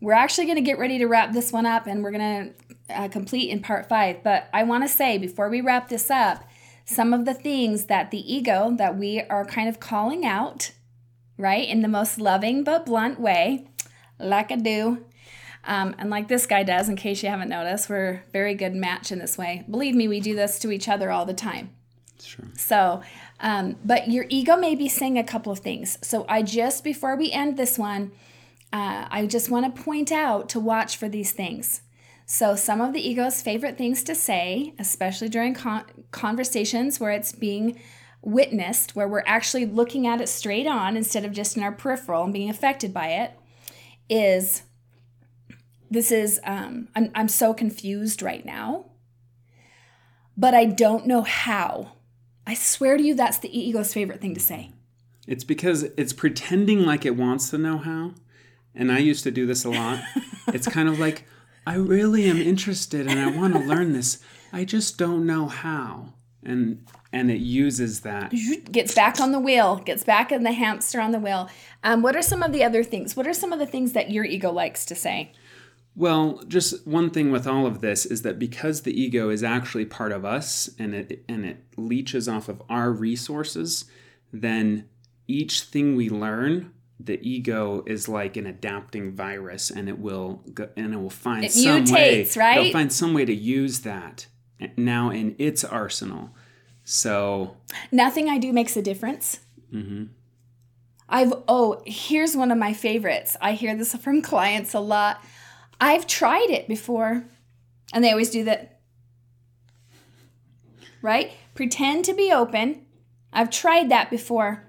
we're 0.00 0.12
actually 0.12 0.44
going 0.44 0.56
to 0.56 0.62
get 0.62 0.78
ready 0.78 0.98
to 0.98 1.06
wrap 1.06 1.32
this 1.32 1.50
one 1.50 1.64
up 1.64 1.86
and 1.86 2.02
we're 2.02 2.10
going 2.10 2.54
to 2.88 2.94
uh, 2.94 3.08
complete 3.08 3.50
in 3.50 3.62
part 3.62 3.88
five. 3.88 4.22
But 4.22 4.48
I 4.52 4.64
want 4.64 4.84
to 4.84 4.88
say 4.88 5.16
before 5.18 5.48
we 5.48 5.60
wrap 5.60 5.88
this 5.88 6.10
up, 6.10 6.44
some 6.84 7.14
of 7.14 7.24
the 7.24 7.32
things 7.32 7.86
that 7.86 8.10
the 8.10 8.32
ego 8.32 8.74
that 8.76 8.98
we 8.98 9.22
are 9.22 9.44
kind 9.44 9.68
of 9.68 9.80
calling 9.80 10.26
out, 10.26 10.72
right, 11.38 11.66
in 11.66 11.80
the 11.80 11.88
most 11.88 12.20
loving 12.20 12.62
but 12.64 12.84
blunt 12.84 13.18
way, 13.18 13.66
like 14.18 14.52
I 14.52 14.56
do. 14.56 15.06
Um, 15.66 15.94
and 15.98 16.10
like 16.10 16.28
this 16.28 16.46
guy 16.46 16.62
does, 16.62 16.88
in 16.88 16.96
case 16.96 17.22
you 17.22 17.28
haven't 17.28 17.48
noticed, 17.48 17.88
we're 17.88 18.22
very 18.32 18.54
good 18.54 18.74
match 18.74 19.10
in 19.10 19.18
this 19.18 19.38
way. 19.38 19.64
Believe 19.70 19.94
me, 19.94 20.08
we 20.08 20.20
do 20.20 20.34
this 20.34 20.58
to 20.60 20.70
each 20.70 20.88
other 20.88 21.10
all 21.10 21.24
the 21.24 21.34
time. 21.34 21.70
Sure. 22.22 22.46
So, 22.56 23.02
um, 23.40 23.76
but 23.84 24.08
your 24.08 24.26
ego 24.28 24.56
may 24.56 24.74
be 24.74 24.88
saying 24.88 25.18
a 25.18 25.24
couple 25.24 25.52
of 25.52 25.60
things. 25.60 25.98
So 26.02 26.24
I 26.28 26.42
just, 26.42 26.84
before 26.84 27.16
we 27.16 27.30
end 27.30 27.56
this 27.56 27.78
one, 27.78 28.12
uh, 28.72 29.06
I 29.10 29.26
just 29.26 29.50
want 29.50 29.74
to 29.74 29.82
point 29.82 30.10
out 30.10 30.48
to 30.50 30.60
watch 30.60 30.96
for 30.96 31.08
these 31.08 31.32
things. 31.32 31.82
So, 32.26 32.56
some 32.56 32.80
of 32.80 32.94
the 32.94 33.06
ego's 33.06 33.42
favorite 33.42 33.76
things 33.76 34.02
to 34.04 34.14
say, 34.14 34.74
especially 34.78 35.28
during 35.28 35.54
con- 35.54 35.84
conversations 36.10 36.98
where 36.98 37.12
it's 37.12 37.32
being 37.32 37.78
witnessed, 38.22 38.96
where 38.96 39.06
we're 39.06 39.22
actually 39.26 39.66
looking 39.66 40.06
at 40.06 40.22
it 40.22 40.28
straight 40.28 40.66
on 40.66 40.96
instead 40.96 41.24
of 41.24 41.32
just 41.32 41.56
in 41.56 41.62
our 41.62 41.72
peripheral 41.72 42.24
and 42.24 42.32
being 42.32 42.48
affected 42.48 42.94
by 42.94 43.08
it, 43.08 43.32
is 44.08 44.62
this 45.94 46.12
is, 46.12 46.40
um, 46.44 46.88
I'm, 46.94 47.10
I'm 47.14 47.28
so 47.28 47.54
confused 47.54 48.22
right 48.22 48.44
now, 48.44 48.86
but 50.36 50.54
I 50.54 50.66
don't 50.66 51.06
know 51.06 51.22
how. 51.22 51.92
I 52.46 52.54
swear 52.54 52.96
to 52.96 53.02
you, 53.02 53.14
that's 53.14 53.38
the 53.38 53.58
ego's 53.58 53.94
favorite 53.94 54.20
thing 54.20 54.34
to 54.34 54.40
say. 54.40 54.72
It's 55.26 55.44
because 55.44 55.84
it's 55.96 56.12
pretending 56.12 56.84
like 56.84 57.06
it 57.06 57.16
wants 57.16 57.48
to 57.50 57.58
know 57.58 57.78
how 57.78 58.12
and 58.74 58.90
I 58.90 58.98
used 58.98 59.24
to 59.24 59.30
do 59.30 59.46
this 59.46 59.64
a 59.64 59.70
lot. 59.70 60.02
it's 60.48 60.66
kind 60.66 60.88
of 60.88 60.98
like, 60.98 61.24
I 61.66 61.76
really 61.76 62.28
am 62.28 62.40
interested 62.40 63.06
and 63.06 63.18
I 63.18 63.30
want 63.30 63.54
to 63.54 63.60
learn 63.60 63.92
this. 63.92 64.18
I 64.52 64.64
just 64.64 64.98
don't 64.98 65.26
know 65.26 65.46
how. 65.46 66.14
And 66.42 66.84
and 67.10 67.30
it 67.30 67.40
uses 67.40 68.00
that. 68.00 68.32
Gets 68.70 68.94
back 68.94 69.20
on 69.20 69.30
the 69.30 69.38
wheel, 69.38 69.76
gets 69.76 70.02
back 70.02 70.32
in 70.32 70.42
the 70.42 70.52
hamster 70.52 71.00
on 71.00 71.12
the 71.12 71.20
wheel. 71.20 71.48
Um, 71.84 72.02
what 72.02 72.16
are 72.16 72.22
some 72.22 72.42
of 72.42 72.52
the 72.52 72.64
other 72.64 72.82
things? 72.82 73.16
What 73.16 73.26
are 73.28 73.32
some 73.32 73.52
of 73.52 73.60
the 73.60 73.66
things 73.66 73.92
that 73.92 74.10
your 74.10 74.24
ego 74.24 74.50
likes 74.50 74.84
to 74.86 74.96
say? 74.96 75.32
Well, 75.96 76.42
just 76.48 76.86
one 76.86 77.10
thing 77.10 77.30
with 77.30 77.46
all 77.46 77.66
of 77.66 77.80
this 77.80 78.04
is 78.04 78.22
that 78.22 78.38
because 78.38 78.82
the 78.82 79.00
ego 79.00 79.28
is 79.28 79.44
actually 79.44 79.84
part 79.84 80.10
of 80.10 80.24
us 80.24 80.68
and 80.78 80.94
it 80.94 81.24
and 81.28 81.44
it 81.44 81.64
leeches 81.76 82.28
off 82.28 82.48
of 82.48 82.62
our 82.68 82.90
resources, 82.90 83.84
then 84.32 84.88
each 85.28 85.62
thing 85.62 85.94
we 85.94 86.10
learn 86.10 86.72
the 87.00 87.18
ego 87.22 87.82
is 87.86 88.08
like 88.08 88.36
an 88.36 88.46
adapting 88.46 89.12
virus 89.12 89.70
and 89.70 89.88
it 89.88 89.98
will 89.98 90.42
go, 90.52 90.68
and 90.76 90.94
it 90.94 90.96
will 90.96 91.10
find 91.10 91.44
it 91.44 91.52
some 91.52 91.84
mutates, 91.84 91.92
way 91.92 92.28
right? 92.36 92.58
it'll 92.58 92.72
find 92.72 92.92
some 92.92 93.14
way 93.14 93.24
to 93.24 93.34
use 93.34 93.80
that 93.80 94.26
now 94.76 95.10
in 95.10 95.34
its 95.38 95.64
arsenal 95.64 96.30
so 96.84 97.56
nothing 97.90 98.28
i 98.28 98.38
do 98.38 98.52
makes 98.52 98.76
a 98.76 98.82
difference 98.82 99.40
mm-hmm. 99.72 100.04
i've 101.08 101.32
oh 101.48 101.82
here's 101.84 102.36
one 102.36 102.52
of 102.52 102.58
my 102.58 102.72
favorites 102.72 103.36
i 103.40 103.52
hear 103.52 103.76
this 103.76 103.94
from 103.96 104.22
clients 104.22 104.72
a 104.72 104.80
lot 104.80 105.22
i've 105.80 106.06
tried 106.06 106.50
it 106.50 106.66
before 106.68 107.24
and 107.92 108.02
they 108.02 108.10
always 108.10 108.30
do 108.30 108.44
that 108.44 108.80
right 111.02 111.32
pretend 111.54 112.04
to 112.04 112.14
be 112.14 112.32
open 112.32 112.84
i've 113.32 113.50
tried 113.50 113.90
that 113.90 114.10
before 114.10 114.64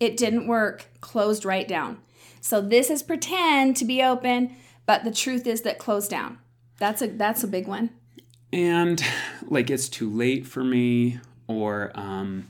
it 0.00 0.16
didn't 0.16 0.46
work, 0.46 0.86
closed 1.00 1.44
right 1.44 1.66
down. 1.66 1.98
So 2.40 2.60
this 2.60 2.90
is 2.90 3.02
pretend 3.02 3.76
to 3.78 3.84
be 3.84 4.02
open, 4.02 4.54
but 4.86 5.04
the 5.04 5.10
truth 5.10 5.46
is 5.46 5.62
that 5.62 5.78
closed 5.78 6.10
down. 6.10 6.38
That's 6.78 7.00
a 7.00 7.06
that's 7.06 7.42
a 7.42 7.46
big 7.46 7.66
one. 7.66 7.90
And 8.52 9.02
like 9.42 9.70
it's 9.70 9.88
too 9.88 10.10
late 10.10 10.46
for 10.46 10.62
me 10.62 11.20
or 11.46 11.92
um 11.94 12.48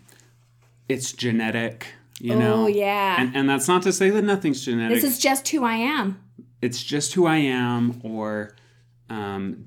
it's 0.88 1.12
genetic, 1.12 1.86
you 2.18 2.34
oh, 2.34 2.38
know. 2.38 2.54
Oh 2.64 2.66
yeah. 2.66 3.20
And 3.20 3.36
and 3.36 3.48
that's 3.48 3.68
not 3.68 3.82
to 3.82 3.92
say 3.92 4.10
that 4.10 4.22
nothing's 4.22 4.64
genetic. 4.64 5.00
This 5.00 5.04
is 5.04 5.18
just 5.18 5.48
who 5.48 5.64
I 5.64 5.76
am. 5.76 6.23
It's 6.64 6.82
just 6.82 7.14
who 7.14 7.26
I 7.26 7.36
am 7.36 8.00
or 8.02 8.56
um 9.10 9.66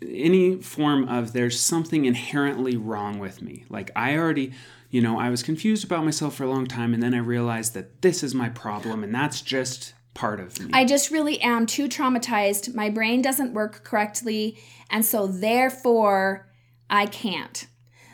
any 0.00 0.56
form 0.62 1.08
of 1.08 1.32
there's 1.32 1.58
something 1.58 2.04
inherently 2.04 2.76
wrong 2.76 3.18
with 3.18 3.42
me. 3.42 3.64
Like 3.68 3.90
I 3.96 4.16
already 4.16 4.52
you 4.90 5.02
know, 5.02 5.18
I 5.18 5.28
was 5.28 5.42
confused 5.42 5.84
about 5.84 6.04
myself 6.04 6.34
for 6.34 6.44
a 6.44 6.50
long 6.50 6.66
time, 6.66 6.94
and 6.94 7.02
then 7.02 7.14
I 7.14 7.18
realized 7.18 7.74
that 7.74 8.00
this 8.00 8.22
is 8.22 8.34
my 8.34 8.48
problem, 8.48 9.04
and 9.04 9.14
that's 9.14 9.42
just 9.42 9.92
part 10.14 10.40
of 10.40 10.58
me. 10.58 10.70
I 10.72 10.84
just 10.84 11.10
really 11.10 11.40
am 11.42 11.66
too 11.66 11.88
traumatized. 11.88 12.74
My 12.74 12.88
brain 12.88 13.20
doesn't 13.20 13.52
work 13.52 13.84
correctly, 13.84 14.58
and 14.90 15.04
so 15.04 15.26
therefore 15.26 16.48
I 16.88 17.06
can't. 17.06 17.66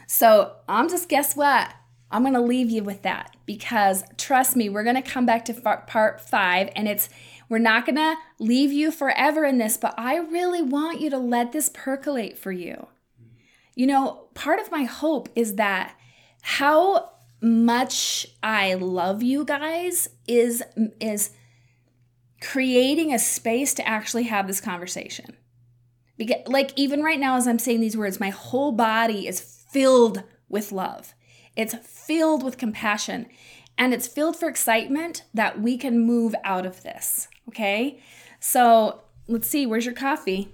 So 0.07 0.57
I'm 0.68 0.88
just, 0.88 1.09
guess 1.09 1.37
what? 1.37 1.73
I'm 2.11 2.23
going 2.23 2.35
to 2.35 2.40
leave 2.40 2.70
you 2.70 2.83
with 2.83 3.03
that 3.03 3.35
because 3.47 4.05
trust 4.18 4.55
me, 4.57 4.68
we're 4.68 4.85
going 4.85 5.01
to 5.01 5.03
come 5.03 5.27
back 5.27 5.44
to 5.47 5.55
part 5.55 6.20
five, 6.20 6.70
and 6.75 6.88
it's 6.88 7.09
we're 7.55 7.59
not 7.59 7.87
going 7.87 7.95
to 7.95 8.17
leave 8.40 8.73
you 8.73 8.90
forever 8.90 9.45
in 9.45 9.59
this, 9.59 9.77
but 9.77 9.95
I 9.97 10.17
really 10.17 10.61
want 10.61 11.01
you 11.01 11.09
to 11.11 11.19
let 11.19 11.53
this 11.53 11.71
percolate 11.73 12.37
for 12.37 12.51
you. 12.51 12.88
You 13.77 13.87
know, 13.87 14.27
part 14.35 14.59
of 14.59 14.73
my 14.73 14.83
hope 14.83 15.29
is 15.37 15.55
that 15.55 15.95
how 16.43 17.12
much 17.40 18.27
I 18.43 18.75
love 18.75 19.23
you 19.23 19.45
guys 19.45 20.09
is 20.27 20.64
is 21.01 21.31
creating 22.40 23.14
a 23.14 23.21
space 23.21 23.73
to 23.75 23.87
actually 23.87 24.25
have 24.25 24.49
this 24.49 24.61
conversation. 24.61 25.37
Because 26.17 26.43
like 26.49 26.73
even 26.75 27.05
right 27.05 27.21
now 27.21 27.37
as 27.37 27.47
I'm 27.47 27.61
saying 27.61 27.81
these 27.81 27.97
words, 27.97 28.19
my 28.19 28.31
whole 28.31 28.73
body 28.73 29.29
is 29.29 29.38
filled 29.38 30.25
with 30.49 30.73
love. 30.73 31.14
It's 31.55 31.77
filled 31.87 32.43
with 32.43 32.59
compassion 32.59 33.27
and 33.79 33.93
it's 33.93 34.07
filled 34.07 34.37
for 34.37 34.49
excitement 34.49 35.23
that 35.33 35.61
we 35.61 35.77
can 35.77 36.01
move 36.01 36.35
out 36.45 36.67
of 36.67 36.83
this. 36.83 37.29
Okay? 37.49 38.01
So, 38.41 39.03
let's 39.27 39.49
see, 39.49 39.67
where's 39.67 39.85
your 39.85 39.95
coffee? 39.95 40.53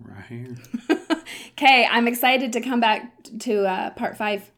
Right 0.00 0.24
here. 0.28 0.56
okay, 1.52 1.86
I'm 1.90 2.08
excited 2.08 2.52
to 2.54 2.60
come 2.60 2.80
back 2.80 3.12
to 3.40 3.66
uh, 3.66 3.90
part 3.90 4.16
5. 4.16 4.50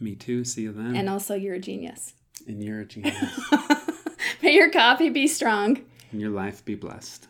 Me 0.00 0.14
too. 0.14 0.44
See 0.44 0.62
you 0.62 0.72
then. 0.72 0.96
And 0.96 1.08
also, 1.08 1.34
you're 1.34 1.54
a 1.54 1.60
genius. 1.60 2.14
And 2.46 2.62
you're 2.62 2.80
a 2.80 2.84
genius. 2.86 3.16
May 4.42 4.54
your 4.54 4.70
coffee 4.70 5.10
be 5.10 5.26
strong. 5.26 5.80
And 6.10 6.20
your 6.20 6.30
life 6.30 6.64
be 6.64 6.74
blessed. 6.74 7.28